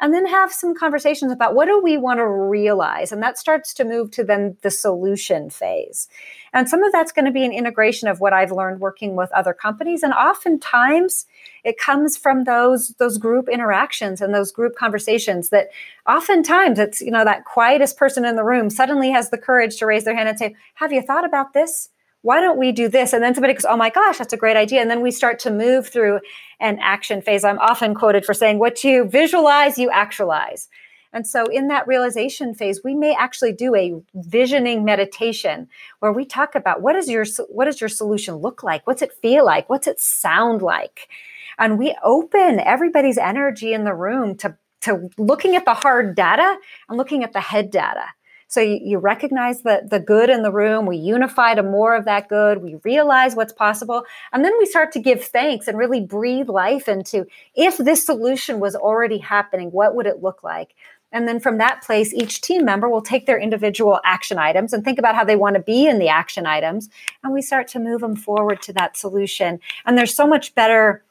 and 0.00 0.14
then 0.14 0.26
have 0.26 0.52
some 0.52 0.74
conversations 0.74 1.32
about 1.32 1.54
what 1.54 1.66
do 1.66 1.80
we 1.82 1.96
want 1.96 2.18
to 2.18 2.26
realize? 2.26 3.12
And 3.12 3.22
that 3.22 3.38
starts 3.38 3.74
to 3.74 3.84
move 3.84 4.10
to 4.12 4.24
then 4.24 4.56
the 4.62 4.70
solution 4.70 5.50
phase. 5.50 6.08
And 6.52 6.68
some 6.68 6.82
of 6.82 6.92
that's 6.92 7.12
going 7.12 7.24
to 7.24 7.30
be 7.30 7.44
an 7.44 7.52
integration 7.52 8.08
of 8.08 8.20
what 8.20 8.32
i've 8.32 8.52
learned 8.52 8.80
working 8.80 9.16
with 9.16 9.30
other 9.32 9.52
companies 9.52 10.02
and 10.02 10.12
oftentimes 10.12 11.26
it 11.64 11.78
comes 11.78 12.16
from 12.16 12.44
those 12.44 12.88
those 12.98 13.18
group 13.18 13.48
interactions 13.48 14.20
and 14.20 14.34
those 14.34 14.52
group 14.52 14.74
conversations 14.76 15.50
that 15.50 15.68
oftentimes 16.08 16.78
it's 16.78 17.00
you 17.00 17.10
know 17.10 17.24
that 17.24 17.44
quietest 17.44 17.96
person 17.96 18.24
in 18.24 18.36
the 18.36 18.44
room 18.44 18.70
suddenly 18.70 19.10
has 19.10 19.30
the 19.30 19.38
courage 19.38 19.76
to 19.76 19.86
raise 19.86 20.04
their 20.04 20.16
hand 20.16 20.28
and 20.28 20.38
say 20.38 20.54
have 20.74 20.92
you 20.92 21.02
thought 21.02 21.24
about 21.24 21.52
this 21.52 21.90
why 22.28 22.42
don't 22.42 22.58
we 22.58 22.72
do 22.72 22.88
this? 22.88 23.14
And 23.14 23.22
then 23.22 23.34
somebody 23.34 23.54
goes, 23.54 23.64
oh 23.64 23.78
my 23.78 23.88
gosh, 23.88 24.18
that's 24.18 24.34
a 24.34 24.36
great 24.36 24.58
idea. 24.58 24.82
And 24.82 24.90
then 24.90 25.00
we 25.00 25.10
start 25.10 25.38
to 25.38 25.50
move 25.50 25.88
through 25.88 26.20
an 26.60 26.78
action 26.78 27.22
phase. 27.22 27.42
I'm 27.42 27.58
often 27.58 27.94
quoted 27.94 28.26
for 28.26 28.34
saying, 28.34 28.58
what 28.58 28.84
you 28.84 29.04
visualize, 29.04 29.78
you 29.78 29.88
actualize. 29.88 30.68
And 31.10 31.26
so, 31.26 31.46
in 31.46 31.68
that 31.68 31.86
realization 31.86 32.52
phase, 32.52 32.82
we 32.84 32.94
may 32.94 33.14
actually 33.14 33.54
do 33.54 33.74
a 33.74 33.94
visioning 34.12 34.84
meditation 34.84 35.68
where 36.00 36.12
we 36.12 36.26
talk 36.26 36.54
about 36.54 36.82
what 36.82 36.96
is 36.96 37.08
your 37.08 37.24
what 37.48 37.64
does 37.64 37.80
your 37.80 37.88
solution 37.88 38.34
look 38.34 38.62
like? 38.62 38.86
What's 38.86 39.00
it 39.00 39.14
feel 39.22 39.46
like? 39.46 39.70
What's 39.70 39.86
it 39.86 39.98
sound 39.98 40.60
like? 40.60 41.08
And 41.56 41.78
we 41.78 41.96
open 42.04 42.60
everybody's 42.60 43.16
energy 43.16 43.72
in 43.72 43.84
the 43.84 43.94
room 43.94 44.36
to 44.36 44.54
to 44.82 45.08
looking 45.16 45.56
at 45.56 45.64
the 45.64 45.72
hard 45.72 46.14
data 46.14 46.58
and 46.90 46.98
looking 46.98 47.24
at 47.24 47.32
the 47.32 47.40
head 47.40 47.70
data. 47.70 48.04
So 48.48 48.60
you, 48.60 48.80
you, 48.82 48.98
recognize 48.98 49.60
the, 49.60 49.86
the 49.88 50.00
good 50.00 50.30
in 50.30 50.42
the 50.42 50.50
room. 50.50 50.86
We 50.86 50.96
unify 50.96 51.54
to 51.54 51.62
more 51.62 51.94
of 51.94 52.06
that 52.06 52.28
good. 52.28 52.62
We 52.62 52.76
realize 52.82 53.36
what's 53.36 53.52
possible. 53.52 54.04
And 54.32 54.44
then 54.44 54.52
we 54.58 54.64
start 54.64 54.90
to 54.92 55.00
give 55.00 55.22
thanks 55.22 55.68
and 55.68 55.76
really 55.76 56.00
breathe 56.00 56.48
life 56.48 56.88
into 56.88 57.26
if 57.54 57.76
this 57.76 58.04
solution 58.04 58.58
was 58.58 58.74
already 58.74 59.18
happening, 59.18 59.70
what 59.70 59.94
would 59.94 60.06
it 60.06 60.22
look 60.22 60.42
like? 60.42 60.74
And 61.12 61.26
then 61.26 61.40
from 61.40 61.58
that 61.58 61.82
place, 61.82 62.12
each 62.12 62.40
team 62.40 62.64
member 62.64 62.88
will 62.88 63.00
take 63.00 63.26
their 63.26 63.38
individual 63.38 64.00
action 64.04 64.38
items 64.38 64.72
and 64.72 64.84
think 64.84 64.98
about 64.98 65.14
how 65.14 65.24
they 65.24 65.36
want 65.36 65.54
to 65.54 65.62
be 65.62 65.86
in 65.86 65.98
the 65.98 66.08
action 66.08 66.46
items. 66.46 66.90
And 67.22 67.32
we 67.32 67.40
start 67.40 67.68
to 67.68 67.78
move 67.78 68.00
them 68.00 68.16
forward 68.16 68.60
to 68.62 68.72
that 68.74 68.96
solution. 68.96 69.60
And 69.86 69.96
there's 69.96 70.14
so 70.14 70.26
much 70.26 70.54
better 70.54 71.02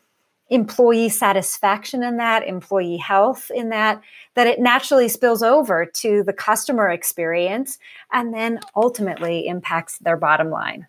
employee 0.50 1.10
satisfaction 1.10 2.04
in 2.04 2.18
that, 2.18 2.48
employee 2.48 2.98
health 2.98 3.52
in 3.54 3.70
that, 3.70 4.02
that 4.36 4.48
it 4.48 4.60
naturally 4.60 5.10
spills 5.10 5.44
over 5.44 5.86
to 5.86 6.24
the 6.24 6.34
customer 6.34 6.90
experience 6.90 7.80
and 8.12 8.34
then 8.34 8.60
ultimately 8.76 9.48
impacts 9.48 9.98
their 10.00 10.18
bottom 10.18 10.50
line. 10.50 10.88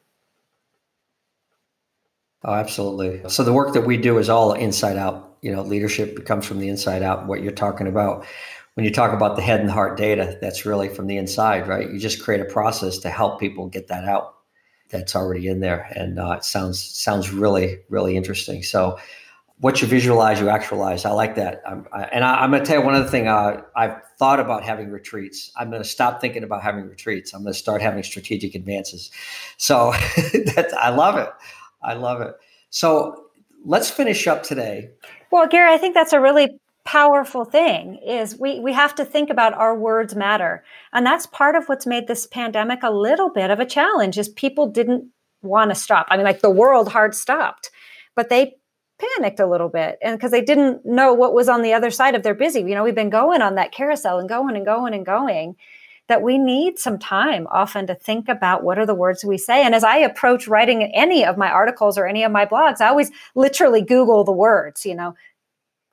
Oh, 2.44 2.54
absolutely. 2.54 3.28
So 3.28 3.42
the 3.42 3.52
work 3.52 3.74
that 3.74 3.84
we 3.84 3.96
do 3.96 4.18
is 4.18 4.28
all 4.28 4.52
inside 4.52 4.96
out. 4.96 5.36
You 5.42 5.52
know, 5.52 5.62
leadership 5.62 6.24
comes 6.24 6.46
from 6.46 6.60
the 6.60 6.68
inside 6.68 7.02
out. 7.02 7.26
What 7.26 7.42
you're 7.42 7.52
talking 7.52 7.88
about 7.88 8.26
when 8.74 8.84
you 8.84 8.92
talk 8.92 9.12
about 9.12 9.34
the 9.34 9.42
head 9.42 9.58
and 9.58 9.68
heart 9.68 9.96
data, 9.96 10.38
that's 10.40 10.64
really 10.64 10.88
from 10.88 11.08
the 11.08 11.16
inside, 11.16 11.66
right? 11.66 11.90
You 11.90 11.98
just 11.98 12.22
create 12.22 12.40
a 12.40 12.44
process 12.44 12.98
to 12.98 13.10
help 13.10 13.40
people 13.40 13.66
get 13.66 13.88
that 13.88 14.04
out. 14.04 14.36
That's 14.90 15.16
already 15.16 15.48
in 15.48 15.58
there, 15.58 15.90
and 15.96 16.18
uh, 16.18 16.36
it 16.38 16.44
sounds 16.44 16.82
sounds 16.82 17.30
really 17.30 17.80
really 17.88 18.16
interesting. 18.16 18.62
So 18.62 18.98
what 19.60 19.82
you 19.82 19.88
visualize, 19.88 20.40
you 20.40 20.48
actualize. 20.48 21.04
I 21.04 21.10
like 21.10 21.34
that. 21.34 21.62
I, 21.66 22.02
and 22.12 22.24
I, 22.24 22.44
am 22.44 22.50
going 22.50 22.62
to 22.62 22.66
tell 22.66 22.78
you 22.78 22.84
one 22.84 22.94
other 22.94 23.08
thing. 23.08 23.26
Uh, 23.26 23.62
I've 23.74 24.00
thought 24.18 24.38
about 24.38 24.62
having 24.62 24.90
retreats. 24.90 25.52
I'm 25.56 25.70
going 25.70 25.82
to 25.82 25.88
stop 25.88 26.20
thinking 26.20 26.44
about 26.44 26.62
having 26.62 26.88
retreats. 26.88 27.34
I'm 27.34 27.42
going 27.42 27.52
to 27.52 27.58
start 27.58 27.82
having 27.82 28.02
strategic 28.02 28.54
advances. 28.54 29.10
So 29.56 29.92
that's, 30.54 30.72
I 30.74 30.90
love 30.90 31.16
it. 31.16 31.30
I 31.82 31.94
love 31.94 32.20
it. 32.20 32.34
So 32.70 33.26
let's 33.64 33.90
finish 33.90 34.26
up 34.26 34.44
today. 34.44 34.90
Well, 35.30 35.48
Gary, 35.48 35.72
I 35.72 35.78
think 35.78 35.94
that's 35.94 36.12
a 36.12 36.20
really 36.20 36.60
powerful 36.84 37.44
thing 37.44 37.96
is 37.96 38.38
we 38.38 38.60
we 38.60 38.72
have 38.72 38.94
to 38.94 39.04
think 39.04 39.28
about 39.28 39.52
our 39.52 39.78
words 39.78 40.16
matter 40.16 40.64
and 40.94 41.04
that's 41.04 41.26
part 41.26 41.54
of 41.54 41.66
what's 41.66 41.86
made 41.86 42.06
this 42.06 42.26
pandemic 42.26 42.82
a 42.82 42.90
little 42.90 43.28
bit 43.28 43.50
of 43.50 43.60
a 43.60 43.66
challenge 43.66 44.16
is 44.16 44.26
people 44.30 44.66
didn't 44.66 45.04
want 45.42 45.70
to 45.70 45.74
stop 45.74 46.06
i 46.08 46.16
mean 46.16 46.24
like 46.24 46.40
the 46.40 46.48
world 46.48 46.90
hard 46.90 47.14
stopped 47.14 47.70
but 48.14 48.30
they 48.30 48.54
panicked 48.98 49.40
a 49.40 49.46
little 49.46 49.68
bit 49.68 49.98
and 50.02 50.16
because 50.16 50.30
they 50.30 50.42
didn't 50.42 50.84
know 50.84 51.14
what 51.14 51.34
was 51.34 51.48
on 51.48 51.62
the 51.62 51.72
other 51.72 51.90
side 51.90 52.14
of 52.14 52.22
their 52.22 52.34
busy. 52.34 52.60
You 52.60 52.74
know 52.74 52.84
we've 52.84 52.94
been 52.94 53.10
going 53.10 53.42
on 53.42 53.54
that 53.54 53.72
carousel 53.72 54.18
and 54.18 54.28
going 54.28 54.56
and 54.56 54.64
going 54.64 54.94
and 54.94 55.06
going 55.06 55.56
that 56.08 56.22
we 56.22 56.38
need 56.38 56.78
some 56.78 56.98
time 56.98 57.46
often 57.50 57.86
to 57.86 57.94
think 57.94 58.28
about 58.28 58.64
what 58.64 58.78
are 58.78 58.86
the 58.86 58.94
words 58.94 59.24
we 59.24 59.38
say. 59.38 59.62
And 59.64 59.74
as 59.74 59.84
i 59.84 59.96
approach 59.98 60.48
writing 60.48 60.82
any 60.82 61.24
of 61.24 61.36
my 61.36 61.50
articles 61.50 61.96
or 61.96 62.06
any 62.06 62.24
of 62.24 62.32
my 62.32 62.44
blogs 62.46 62.80
i 62.80 62.88
always 62.88 63.10
literally 63.34 63.82
google 63.82 64.24
the 64.24 64.32
words 64.32 64.84
you 64.84 64.94
know 64.94 65.14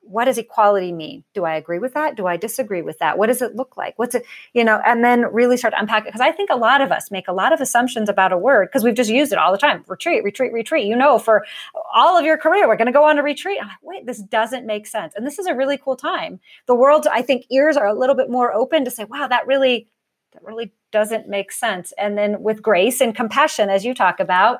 what 0.08 0.26
does 0.26 0.38
equality 0.38 0.92
mean? 0.92 1.24
Do 1.34 1.46
I 1.46 1.56
agree 1.56 1.80
with 1.80 1.94
that? 1.94 2.16
Do 2.16 2.28
I 2.28 2.38
disagree 2.38 2.82
with 2.82 3.00
that? 3.00 3.18
What 3.18 3.28
does 3.28 3.42
it 3.42 3.56
look 3.56 3.76
like? 3.76 3.98
What's 3.98 4.16
it, 4.16 4.26
you 4.54 4.64
know, 4.64 4.82
and 4.86 5.04
then 5.04 5.22
really 5.34 5.58
start 5.58 5.74
to 5.74 5.80
unpack 5.80 6.04
it. 6.04 6.08
Because 6.08 6.22
I 6.22 6.32
think 6.32 6.50
a 6.50 6.56
lot 6.56 6.82
of 6.82 6.92
us 6.92 7.12
make 7.12 7.28
a 7.28 7.34
lot 7.34 7.54
of 7.54 7.60
assumptions 7.62 8.08
about 8.08 8.32
a 8.32 8.38
word 8.38 8.70
because 8.70 8.84
we've 8.84 8.96
just 8.96 9.10
used 9.10 9.32
it 9.32 9.38
all 9.38 9.52
the 9.52 9.58
time. 9.58 9.84
Retreat, 9.88 10.24
retreat, 10.24 10.54
retreat. 10.54 10.86
You 10.88 10.96
know, 10.96 11.18
for 11.18 11.46
all 11.94 12.18
of 12.18 12.26
your 12.26 12.38
career, 12.38 12.68
we're 12.68 12.78
going 12.78 12.88
to 12.88 12.92
go 12.92 13.04
on 13.04 13.18
a 13.18 13.24
retreat. 13.24 13.60
Like, 13.60 13.72
Wait, 13.82 14.06
this 14.06 14.22
doesn't 14.22 14.66
make 14.66 14.88
sense. 14.88 15.14
And 15.16 15.26
this 15.26 15.40
is 15.40 15.48
a 15.48 15.56
really 15.56 15.78
cool 15.78 15.96
time. 15.96 16.40
The 16.68 16.76
world, 16.76 17.08
I 17.12 17.22
think, 17.22 17.46
ears 17.50 17.78
are 17.78 17.88
a 17.88 17.94
little 17.94 18.16
bit 18.16 18.30
more 18.30 18.54
open 18.54 18.86
to 18.86 18.92
say, 18.92 19.06
wow, 19.06 19.28
that 19.28 19.48
really, 19.48 19.88
that 20.34 20.44
really 20.44 20.72
doesn't 20.92 21.28
make 21.28 21.52
sense. 21.52 21.94
And 21.98 22.18
then 22.18 22.42
with 22.44 22.62
grace 22.62 23.02
and 23.02 23.16
compassion, 23.16 23.70
as 23.70 23.84
you 23.84 23.94
talk 23.94 24.20
about, 24.20 24.60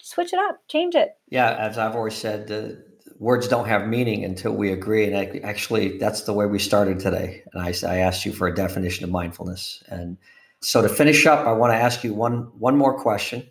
switch 0.00 0.32
it 0.32 0.38
up, 0.38 0.60
change 0.68 0.94
it. 0.94 1.16
Yeah, 1.28 1.54
as 1.54 1.78
I've 1.78 1.96
always 1.96 2.14
said, 2.14 2.50
uh, 2.50 2.93
words 3.24 3.48
don't 3.48 3.66
have 3.66 3.88
meaning 3.88 4.22
until 4.22 4.52
we 4.52 4.70
agree. 4.70 5.10
And 5.10 5.42
actually, 5.44 5.96
that's 5.96 6.22
the 6.22 6.34
way 6.34 6.44
we 6.44 6.58
started 6.58 7.00
today. 7.00 7.42
And 7.52 7.62
I, 7.62 7.72
I 7.88 7.96
asked 7.96 8.26
you 8.26 8.32
for 8.32 8.46
a 8.46 8.54
definition 8.54 9.02
of 9.04 9.10
mindfulness. 9.10 9.82
And 9.88 10.18
so 10.60 10.82
to 10.82 10.88
finish 10.88 11.26
up, 11.26 11.46
I 11.46 11.52
want 11.52 11.72
to 11.72 11.76
ask 11.76 12.04
you 12.04 12.12
one 12.12 12.50
one 12.58 12.76
more 12.76 13.00
question. 13.00 13.50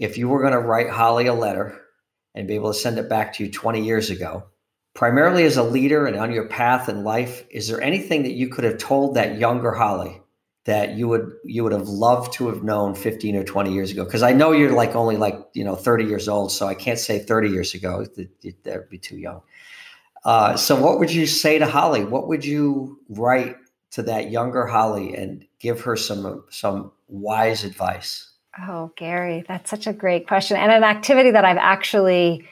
If 0.00 0.18
you 0.18 0.28
were 0.28 0.40
going 0.40 0.54
to 0.54 0.58
write 0.58 0.90
Holly 0.90 1.26
a 1.26 1.34
letter 1.34 1.80
and 2.34 2.48
be 2.48 2.56
able 2.56 2.72
to 2.72 2.78
send 2.78 2.98
it 2.98 3.08
back 3.08 3.34
to 3.34 3.44
you 3.44 3.50
20 3.52 3.84
years 3.84 4.10
ago, 4.10 4.44
primarily 4.94 5.44
as 5.44 5.56
a 5.56 5.62
leader 5.62 6.06
and 6.06 6.16
on 6.16 6.32
your 6.32 6.48
path 6.48 6.88
in 6.88 7.04
life, 7.04 7.44
is 7.50 7.68
there 7.68 7.80
anything 7.80 8.24
that 8.24 8.32
you 8.32 8.48
could 8.48 8.64
have 8.64 8.78
told 8.78 9.14
that 9.14 9.38
younger 9.38 9.72
Holly 9.72 10.21
that 10.64 10.96
you 10.96 11.08
would 11.08 11.32
you 11.44 11.64
would 11.64 11.72
have 11.72 11.88
loved 11.88 12.32
to 12.34 12.46
have 12.46 12.62
known 12.62 12.94
15 12.94 13.36
or 13.36 13.44
20 13.44 13.72
years 13.72 13.90
ago. 13.90 14.04
Because 14.04 14.22
i 14.22 14.32
know 14.32 14.52
you're 14.52 14.72
like 14.72 14.94
only 14.94 15.16
like 15.16 15.38
you 15.54 15.64
know 15.64 15.74
30 15.74 16.04
years 16.04 16.28
old 16.28 16.52
so 16.52 16.66
i 16.66 16.74
can't 16.74 16.98
say 16.98 17.18
30 17.18 17.50
years 17.50 17.74
ago 17.74 18.06
that 18.06 18.76
would 18.76 18.88
be 18.88 18.98
too 18.98 19.16
young. 19.16 19.42
Uh, 20.24 20.56
so 20.56 20.80
what 20.80 21.00
would 21.00 21.12
you 21.12 21.26
say 21.26 21.58
to 21.58 21.66
holly? 21.66 22.04
What 22.04 22.28
would 22.28 22.44
you 22.44 23.00
write 23.08 23.56
to 23.90 24.04
that 24.04 24.30
younger 24.30 24.66
holly 24.66 25.16
and 25.16 25.44
give 25.58 25.80
her 25.80 25.96
some 25.96 26.44
some 26.48 26.92
wise 27.08 27.64
advice? 27.64 28.30
Oh 28.68 28.92
gary 28.96 29.44
that's 29.48 29.70
such 29.70 29.86
a 29.86 29.92
great 29.92 30.28
question 30.28 30.56
and 30.56 30.70
an 30.70 30.84
activity 30.84 31.32
that 31.32 31.44
i've 31.44 31.56
actually 31.56 32.46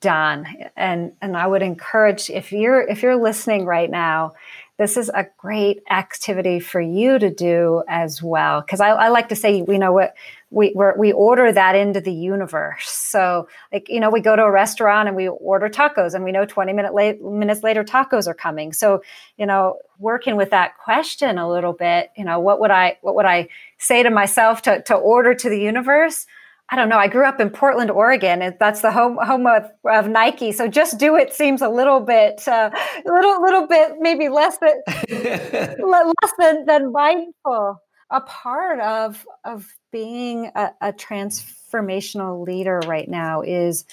done. 0.00 0.46
And 0.76 1.12
and 1.20 1.36
i 1.36 1.46
would 1.46 1.62
encourage 1.62 2.30
if 2.30 2.52
you're 2.52 2.80
if 2.80 3.02
you're 3.02 3.20
listening 3.20 3.66
right 3.66 3.90
now 3.90 4.32
this 4.80 4.96
is 4.96 5.10
a 5.10 5.26
great 5.36 5.82
activity 5.90 6.58
for 6.58 6.80
you 6.80 7.18
to 7.18 7.28
do 7.28 7.82
as 7.86 8.22
well. 8.22 8.62
Because 8.62 8.80
I, 8.80 8.88
I, 8.88 9.08
like 9.08 9.28
to 9.28 9.36
say, 9.36 9.56
you 9.56 9.78
know, 9.78 9.92
what 9.92 10.14
we 10.48 10.74
we 10.96 11.12
order 11.12 11.52
that 11.52 11.76
into 11.76 12.00
the 12.00 12.14
universe. 12.14 12.88
So, 12.88 13.46
like, 13.70 13.90
you 13.90 14.00
know, 14.00 14.08
we 14.08 14.20
go 14.20 14.34
to 14.34 14.42
a 14.42 14.50
restaurant 14.50 15.06
and 15.06 15.14
we 15.14 15.28
order 15.28 15.68
tacos, 15.68 16.14
and 16.14 16.24
we 16.24 16.32
know 16.32 16.46
20 16.46 16.72
minute 16.72 16.94
late, 16.94 17.22
minutes 17.22 17.62
later 17.62 17.84
tacos 17.84 18.26
are 18.26 18.32
coming. 18.32 18.72
So, 18.72 19.02
you 19.36 19.44
know, 19.44 19.76
working 19.98 20.36
with 20.36 20.48
that 20.48 20.78
question 20.78 21.36
a 21.36 21.46
little 21.46 21.74
bit, 21.74 22.10
you 22.16 22.24
know, 22.24 22.40
what 22.40 22.58
would 22.60 22.70
I 22.70 22.96
what 23.02 23.14
would 23.16 23.26
I 23.26 23.48
say 23.76 24.02
to 24.02 24.08
myself 24.08 24.62
to 24.62 24.80
to 24.84 24.94
order 24.94 25.34
to 25.34 25.50
the 25.50 25.60
universe? 25.60 26.26
I 26.70 26.76
don't 26.76 26.88
know. 26.88 26.98
I 26.98 27.08
grew 27.08 27.26
up 27.26 27.40
in 27.40 27.50
Portland, 27.50 27.90
Oregon, 27.90 28.42
and 28.42 28.54
that's 28.60 28.80
the 28.80 28.92
home 28.92 29.18
home 29.20 29.46
of, 29.46 29.70
of 29.84 30.08
Nike. 30.08 30.52
So 30.52 30.68
just 30.68 30.98
do 30.98 31.16
it 31.16 31.32
seems 31.32 31.62
a 31.62 31.68
little 31.68 32.00
bit, 32.00 32.46
uh, 32.46 32.70
little 33.04 33.42
little 33.42 33.66
bit 33.66 33.94
maybe 33.98 34.28
less 34.28 34.56
than 34.58 34.80
less 35.80 36.32
than, 36.38 36.66
than 36.66 36.92
mindful. 36.92 37.80
A 38.12 38.20
part 38.20 38.80
of 38.80 39.26
of 39.44 39.66
being 39.90 40.52
a, 40.54 40.70
a 40.80 40.92
transformational 40.92 42.46
leader 42.46 42.80
right 42.86 43.08
now 43.08 43.42
is 43.42 43.84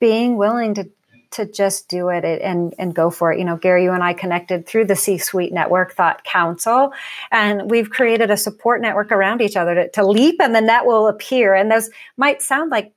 being 0.00 0.36
willing 0.36 0.74
to 0.74 0.88
to 1.30 1.44
just 1.44 1.88
do 1.88 2.08
it 2.08 2.24
and 2.24 2.74
and 2.78 2.94
go 2.94 3.10
for 3.10 3.32
it. 3.32 3.38
You 3.38 3.44
know, 3.44 3.56
Gary, 3.56 3.84
you 3.84 3.92
and 3.92 4.02
I 4.02 4.14
connected 4.14 4.66
through 4.66 4.86
the 4.86 4.96
C-suite 4.96 5.52
network 5.52 5.94
Thought 5.94 6.24
Council, 6.24 6.92
and 7.30 7.70
we've 7.70 7.90
created 7.90 8.30
a 8.30 8.36
support 8.36 8.80
network 8.80 9.12
around 9.12 9.40
each 9.40 9.56
other 9.56 9.74
to, 9.74 9.90
to 9.90 10.06
leap, 10.06 10.40
and 10.40 10.54
the 10.54 10.60
net 10.60 10.86
will 10.86 11.06
appear. 11.06 11.54
And 11.54 11.70
those 11.70 11.90
might 12.16 12.42
sound 12.42 12.70
like 12.70 12.92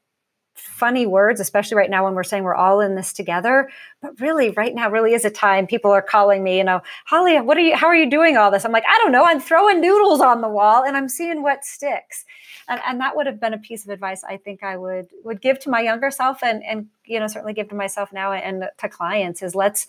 funny 0.54 1.06
words, 1.06 1.40
especially 1.40 1.78
right 1.78 1.90
now 1.90 2.04
when 2.04 2.14
we're 2.14 2.24
saying 2.24 2.44
we're 2.44 2.56
all 2.56 2.82
in 2.82 2.96
this 2.96 3.14
together. 3.14 3.70
But 4.02 4.20
really, 4.20 4.52
right 4.52 4.74
now 4.74 4.90
really 4.90 5.14
is 5.14 5.26
a 5.26 5.30
time 5.30 5.68
people 5.68 5.92
are 5.92 6.02
calling 6.02 6.44
me, 6.44 6.58
you 6.58 6.64
know, 6.64 6.82
Holly, 7.06 7.40
what 7.40 7.58
are 7.58 7.62
you, 7.62 7.76
how 7.76 7.88
are 7.88 7.96
you 7.96 8.10
doing 8.10 8.38
all 8.38 8.52
this? 8.52 8.66
I'm 8.66 8.72
like, 8.72 8.84
I 8.88 8.98
don't 9.02 9.12
know. 9.12 9.26
I'm 9.26 9.40
throwing 9.40 9.82
noodles 9.82 10.22
on 10.22 10.42
the 10.42 10.50
wall 10.50 10.84
and 10.84 10.96
I'm 10.98 11.10
seeing 11.10 11.42
what 11.42 11.66
sticks. 11.66 12.26
And, 12.68 12.80
and 12.86 13.00
that 13.00 13.16
would 13.16 13.26
have 13.26 13.40
been 13.40 13.54
a 13.54 13.58
piece 13.58 13.84
of 13.84 13.90
advice 13.90 14.24
I 14.24 14.38
think 14.38 14.64
I 14.64 14.78
would 14.78 15.10
would 15.24 15.42
give 15.42 15.60
to 15.60 15.70
my 15.70 15.82
younger 15.82 16.12
self 16.12 16.44
and 16.44 16.64
and 16.64 16.88
you 17.06 17.20
know 17.20 17.28
certainly 17.28 17.54
give 17.54 17.70
to 17.70 17.76
myself 17.76 18.12
now 18.14 18.32
and 18.32 18.70
to 18.78 18.90
clients 18.90 19.42
is 19.42 19.56
let's 19.56 19.88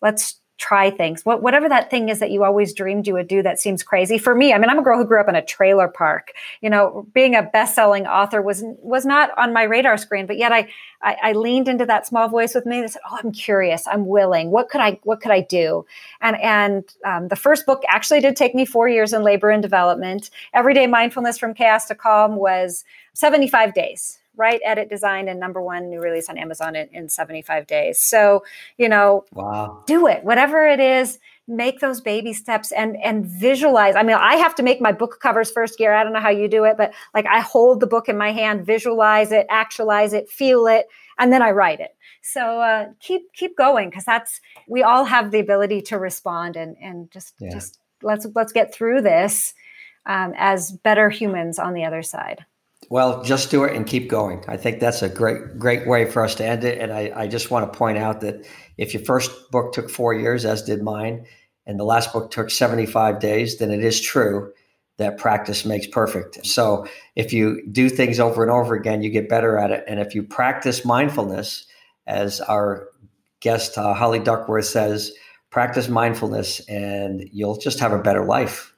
let's 0.00 0.40
try 0.56 0.88
things. 0.88 1.24
What, 1.24 1.42
whatever 1.42 1.68
that 1.68 1.90
thing 1.90 2.08
is 2.08 2.20
that 2.20 2.30
you 2.30 2.44
always 2.44 2.72
dreamed 2.72 3.06
you 3.06 3.14
would 3.14 3.26
do 3.26 3.42
that 3.42 3.58
seems 3.58 3.82
crazy. 3.82 4.18
For 4.18 4.34
me, 4.34 4.52
I 4.52 4.58
mean, 4.58 4.70
I'm 4.70 4.78
a 4.78 4.82
girl 4.82 4.96
who 4.96 5.04
grew 5.04 5.20
up 5.20 5.28
in 5.28 5.34
a 5.34 5.44
trailer 5.44 5.88
park. 5.88 6.32
You 6.60 6.70
know, 6.70 7.06
being 7.12 7.34
a 7.34 7.42
best-selling 7.42 8.06
author 8.06 8.40
was 8.40 8.62
was 8.78 9.04
not 9.04 9.36
on 9.36 9.52
my 9.52 9.64
radar 9.64 9.96
screen, 9.96 10.26
but 10.26 10.36
yet 10.38 10.52
I, 10.52 10.68
I, 11.02 11.16
I 11.22 11.32
leaned 11.32 11.68
into 11.68 11.84
that 11.86 12.06
small 12.06 12.28
voice 12.28 12.54
with 12.54 12.66
me 12.66 12.80
that 12.80 12.92
said, 12.92 13.02
"Oh, 13.10 13.18
I'm 13.22 13.32
curious. 13.32 13.86
I'm 13.88 14.06
willing. 14.06 14.50
What 14.50 14.68
could 14.68 14.80
I 14.80 15.00
what 15.02 15.20
could 15.20 15.32
I 15.32 15.40
do?" 15.40 15.84
And 16.20 16.36
and 16.40 16.84
um, 17.04 17.28
the 17.28 17.36
first 17.36 17.66
book 17.66 17.82
actually 17.88 18.20
did 18.20 18.36
take 18.36 18.54
me 18.54 18.64
four 18.64 18.88
years 18.88 19.12
in 19.12 19.22
labor 19.22 19.50
and 19.50 19.62
development. 19.62 20.30
Everyday 20.52 20.86
mindfulness 20.86 21.36
from 21.36 21.54
chaos 21.54 21.86
to 21.86 21.94
calm 21.94 22.36
was 22.36 22.84
75 23.14 23.74
days 23.74 24.18
write, 24.36 24.60
edit, 24.64 24.88
design, 24.88 25.28
and 25.28 25.38
number 25.38 25.60
one 25.62 25.90
new 25.90 26.00
release 26.00 26.28
on 26.28 26.38
Amazon 26.38 26.76
in, 26.76 26.88
in 26.92 27.08
75 27.08 27.66
days. 27.66 28.00
So, 28.00 28.44
you 28.78 28.88
know, 28.88 29.24
wow. 29.32 29.82
do 29.86 30.06
it. 30.06 30.24
Whatever 30.24 30.66
it 30.66 30.80
is, 30.80 31.18
make 31.46 31.80
those 31.80 32.00
baby 32.00 32.32
steps 32.32 32.72
and 32.72 32.96
and 33.02 33.26
visualize. 33.26 33.96
I 33.96 34.02
mean, 34.02 34.16
I 34.16 34.36
have 34.36 34.54
to 34.56 34.62
make 34.62 34.80
my 34.80 34.92
book 34.92 35.18
covers 35.20 35.50
first 35.50 35.78
Gear. 35.78 35.94
I 35.94 36.02
don't 36.02 36.12
know 36.12 36.20
how 36.20 36.30
you 36.30 36.48
do 36.48 36.64
it, 36.64 36.76
but 36.76 36.94
like 37.12 37.26
I 37.26 37.40
hold 37.40 37.80
the 37.80 37.86
book 37.86 38.08
in 38.08 38.16
my 38.16 38.32
hand, 38.32 38.64
visualize 38.64 39.32
it, 39.32 39.46
actualize 39.50 40.12
it, 40.12 40.28
feel 40.28 40.66
it, 40.66 40.86
and 41.18 41.32
then 41.32 41.42
I 41.42 41.50
write 41.50 41.80
it. 41.80 41.94
So 42.22 42.60
uh, 42.60 42.86
keep 43.00 43.32
keep 43.34 43.56
going 43.56 43.90
because 43.90 44.04
that's 44.04 44.40
we 44.66 44.82
all 44.82 45.04
have 45.04 45.30
the 45.30 45.40
ability 45.40 45.82
to 45.82 45.98
respond 45.98 46.56
and 46.56 46.76
and 46.80 47.10
just 47.10 47.34
yeah. 47.38 47.52
just 47.52 47.78
let's 48.02 48.26
let's 48.34 48.52
get 48.52 48.72
through 48.72 49.02
this 49.02 49.54
um, 50.06 50.32
as 50.36 50.72
better 50.72 51.10
humans 51.10 51.58
on 51.58 51.74
the 51.74 51.84
other 51.84 52.02
side. 52.02 52.44
Well, 52.94 53.24
just 53.24 53.50
do 53.50 53.64
it 53.64 53.74
and 53.74 53.84
keep 53.84 54.08
going. 54.08 54.44
I 54.46 54.56
think 54.56 54.78
that's 54.78 55.02
a 55.02 55.08
great, 55.08 55.58
great 55.58 55.84
way 55.84 56.08
for 56.08 56.22
us 56.22 56.36
to 56.36 56.46
end 56.46 56.62
it. 56.62 56.78
And 56.78 56.92
I, 56.92 57.10
I 57.12 57.26
just 57.26 57.50
want 57.50 57.72
to 57.72 57.76
point 57.76 57.98
out 57.98 58.20
that 58.20 58.46
if 58.78 58.94
your 58.94 59.02
first 59.02 59.50
book 59.50 59.72
took 59.72 59.90
four 59.90 60.14
years, 60.14 60.44
as 60.44 60.62
did 60.62 60.80
mine, 60.80 61.26
and 61.66 61.76
the 61.76 61.82
last 61.82 62.12
book 62.12 62.30
took 62.30 62.52
75 62.52 63.18
days, 63.18 63.58
then 63.58 63.72
it 63.72 63.82
is 63.82 64.00
true 64.00 64.52
that 64.98 65.18
practice 65.18 65.64
makes 65.64 65.88
perfect. 65.88 66.46
So 66.46 66.86
if 67.16 67.32
you 67.32 67.66
do 67.66 67.88
things 67.88 68.20
over 68.20 68.44
and 68.44 68.52
over 68.52 68.76
again, 68.76 69.02
you 69.02 69.10
get 69.10 69.28
better 69.28 69.58
at 69.58 69.72
it. 69.72 69.82
And 69.88 69.98
if 69.98 70.14
you 70.14 70.22
practice 70.22 70.84
mindfulness, 70.84 71.66
as 72.06 72.40
our 72.42 72.90
guest 73.40 73.76
uh, 73.76 73.92
Holly 73.94 74.20
Duckworth 74.20 74.66
says, 74.66 75.10
practice 75.50 75.88
mindfulness 75.88 76.60
and 76.68 77.28
you'll 77.32 77.58
just 77.58 77.80
have 77.80 77.92
a 77.92 77.98
better 77.98 78.24
life. 78.24 78.72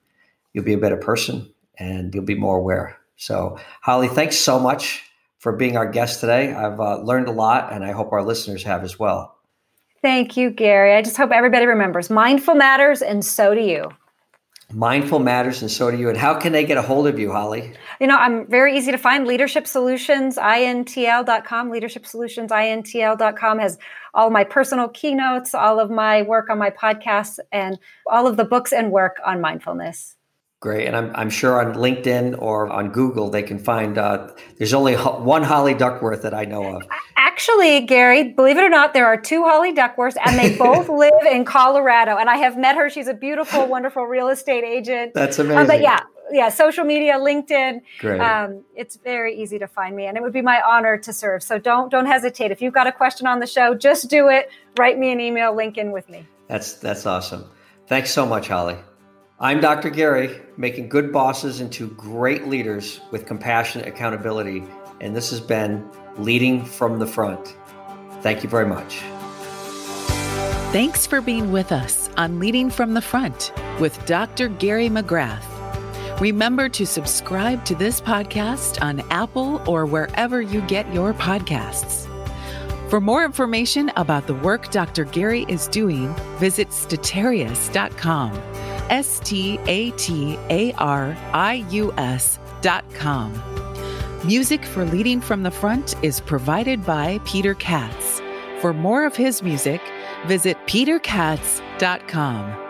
You'll 0.54 0.64
be 0.64 0.72
a 0.72 0.78
better 0.78 0.96
person 0.96 1.52
and 1.78 2.14
you'll 2.14 2.24
be 2.24 2.34
more 2.34 2.56
aware. 2.56 2.98
So, 3.16 3.58
Holly, 3.82 4.08
thanks 4.08 4.36
so 4.36 4.58
much 4.58 5.02
for 5.38 5.52
being 5.52 5.76
our 5.76 5.88
guest 5.88 6.20
today. 6.20 6.52
I've 6.52 6.80
uh, 6.80 6.98
learned 6.98 7.28
a 7.28 7.32
lot, 7.32 7.72
and 7.72 7.84
I 7.84 7.92
hope 7.92 8.12
our 8.12 8.22
listeners 8.22 8.62
have 8.64 8.82
as 8.82 8.98
well. 8.98 9.36
Thank 10.02 10.36
you, 10.36 10.50
Gary. 10.50 10.94
I 10.94 11.02
just 11.02 11.16
hope 11.16 11.30
everybody 11.30 11.66
remembers 11.66 12.10
mindful 12.10 12.54
matters, 12.54 13.02
and 13.02 13.24
so 13.24 13.54
do 13.54 13.60
you. 13.60 13.90
Mindful 14.72 15.20
matters, 15.20 15.62
and 15.62 15.70
so 15.70 15.90
do 15.90 15.96
you. 15.96 16.08
And 16.08 16.18
how 16.18 16.34
can 16.34 16.52
they 16.52 16.64
get 16.64 16.76
a 16.76 16.82
hold 16.82 17.06
of 17.06 17.18
you, 17.18 17.30
Holly? 17.30 17.72
You 18.00 18.08
know, 18.08 18.16
I'm 18.16 18.48
very 18.48 18.76
easy 18.76 18.90
to 18.90 18.98
find. 18.98 19.24
Leadership 19.24 19.66
Solutions, 19.66 20.36
intl.com. 20.36 21.70
Leadership 21.70 22.04
Solutions, 22.04 22.50
intl.com 22.50 23.58
has 23.60 23.78
all 24.12 24.30
my 24.30 24.42
personal 24.42 24.88
keynotes, 24.88 25.54
all 25.54 25.78
of 25.78 25.90
my 25.90 26.22
work 26.22 26.50
on 26.50 26.58
my 26.58 26.70
podcasts, 26.70 27.38
and 27.52 27.78
all 28.10 28.26
of 28.26 28.36
the 28.36 28.44
books 28.44 28.72
and 28.72 28.90
work 28.90 29.18
on 29.24 29.40
mindfulness. 29.40 30.15
Great. 30.60 30.86
And 30.86 30.96
I'm, 30.96 31.14
I'm 31.14 31.28
sure 31.28 31.60
on 31.60 31.74
LinkedIn 31.74 32.40
or 32.40 32.70
on 32.70 32.90
Google, 32.90 33.28
they 33.28 33.42
can 33.42 33.58
find, 33.58 33.98
uh, 33.98 34.32
there's 34.56 34.72
only 34.72 34.94
one 34.94 35.42
Holly 35.42 35.74
Duckworth 35.74 36.22
that 36.22 36.32
I 36.32 36.46
know 36.46 36.76
of. 36.76 36.88
Actually, 37.16 37.80
Gary, 37.82 38.32
believe 38.32 38.56
it 38.56 38.64
or 38.64 38.70
not, 38.70 38.94
there 38.94 39.06
are 39.06 39.20
two 39.20 39.44
Holly 39.44 39.74
Duckworths 39.74 40.16
and 40.24 40.38
they 40.38 40.56
both 40.56 40.88
live 40.88 41.12
in 41.30 41.44
Colorado. 41.44 42.16
And 42.16 42.30
I 42.30 42.36
have 42.38 42.56
met 42.56 42.74
her. 42.74 42.88
She's 42.88 43.06
a 43.06 43.12
beautiful, 43.12 43.66
wonderful 43.66 44.06
real 44.06 44.28
estate 44.28 44.64
agent. 44.64 45.12
That's 45.12 45.38
amazing. 45.38 45.58
Um, 45.58 45.66
but 45.66 45.82
yeah, 45.82 46.00
yeah, 46.32 46.48
social 46.48 46.84
media, 46.84 47.18
LinkedIn. 47.18 47.82
Great. 47.98 48.20
Um, 48.20 48.64
it's 48.74 48.96
very 48.96 49.38
easy 49.38 49.58
to 49.58 49.68
find 49.68 49.94
me 49.94 50.06
and 50.06 50.16
it 50.16 50.22
would 50.22 50.32
be 50.32 50.40
my 50.40 50.62
honor 50.66 50.96
to 50.96 51.12
serve. 51.12 51.42
So 51.42 51.58
don't, 51.58 51.90
don't 51.90 52.06
hesitate. 52.06 52.50
If 52.50 52.62
you've 52.62 52.74
got 52.74 52.86
a 52.86 52.92
question 52.92 53.26
on 53.26 53.40
the 53.40 53.46
show, 53.46 53.74
just 53.74 54.08
do 54.08 54.30
it. 54.30 54.48
Write 54.78 54.98
me 54.98 55.12
an 55.12 55.20
email, 55.20 55.54
link 55.54 55.76
in 55.76 55.92
with 55.92 56.08
me. 56.08 56.26
That's, 56.48 56.74
that's 56.74 57.04
awesome. 57.04 57.44
Thanks 57.88 58.10
so 58.10 58.24
much, 58.24 58.48
Holly. 58.48 58.78
I'm 59.38 59.60
Dr. 59.60 59.90
Gary, 59.90 60.40
making 60.56 60.88
good 60.88 61.12
bosses 61.12 61.60
into 61.60 61.88
great 61.90 62.48
leaders 62.48 63.02
with 63.10 63.26
compassionate 63.26 63.86
accountability. 63.86 64.64
And 65.02 65.14
this 65.14 65.28
has 65.28 65.40
been 65.40 65.86
Leading 66.16 66.64
from 66.64 66.98
the 66.98 67.06
Front. 67.06 67.54
Thank 68.22 68.42
you 68.42 68.48
very 68.48 68.64
much. 68.64 69.00
Thanks 70.72 71.06
for 71.06 71.20
being 71.20 71.52
with 71.52 71.70
us 71.70 72.08
on 72.16 72.38
Leading 72.38 72.70
from 72.70 72.94
the 72.94 73.02
Front 73.02 73.52
with 73.78 74.02
Dr. 74.06 74.48
Gary 74.48 74.88
McGrath. 74.88 75.44
Remember 76.18 76.70
to 76.70 76.86
subscribe 76.86 77.62
to 77.66 77.74
this 77.74 78.00
podcast 78.00 78.80
on 78.80 79.00
Apple 79.10 79.60
or 79.66 79.84
wherever 79.84 80.40
you 80.40 80.62
get 80.62 80.90
your 80.94 81.12
podcasts. 81.12 82.08
For 82.88 83.02
more 83.02 83.22
information 83.22 83.92
about 83.96 84.28
the 84.28 84.34
work 84.34 84.70
Dr. 84.70 85.04
Gary 85.04 85.44
is 85.46 85.68
doing, 85.68 86.14
visit 86.38 86.70
stratarius.com 86.70 88.32
S 88.90 89.20
T 89.24 89.58
A 89.66 89.90
T 89.92 90.38
A 90.50 90.72
R 90.74 91.16
I 91.32 91.64
U 91.70 91.92
S 91.96 92.38
dot 92.60 92.84
com. 92.94 93.32
Music 94.24 94.64
for 94.64 94.84
Leading 94.84 95.20
from 95.20 95.42
the 95.42 95.50
Front 95.50 95.94
is 96.02 96.20
provided 96.20 96.84
by 96.84 97.20
Peter 97.24 97.54
Katz. 97.54 98.20
For 98.60 98.72
more 98.72 99.04
of 99.04 99.14
his 99.14 99.42
music, 99.42 99.80
visit 100.26 100.56
peterkatz.com. 100.66 102.62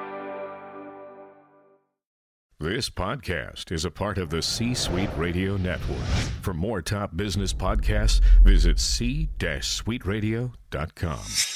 This 2.58 2.88
podcast 2.88 3.70
is 3.70 3.84
a 3.84 3.90
part 3.90 4.16
of 4.16 4.30
the 4.30 4.40
C 4.40 4.72
Suite 4.72 5.10
Radio 5.16 5.58
Network. 5.58 6.06
For 6.40 6.54
more 6.54 6.80
top 6.80 7.14
business 7.14 7.52
podcasts, 7.52 8.22
visit 8.42 8.80
c-suiteradio.com. 8.80 11.55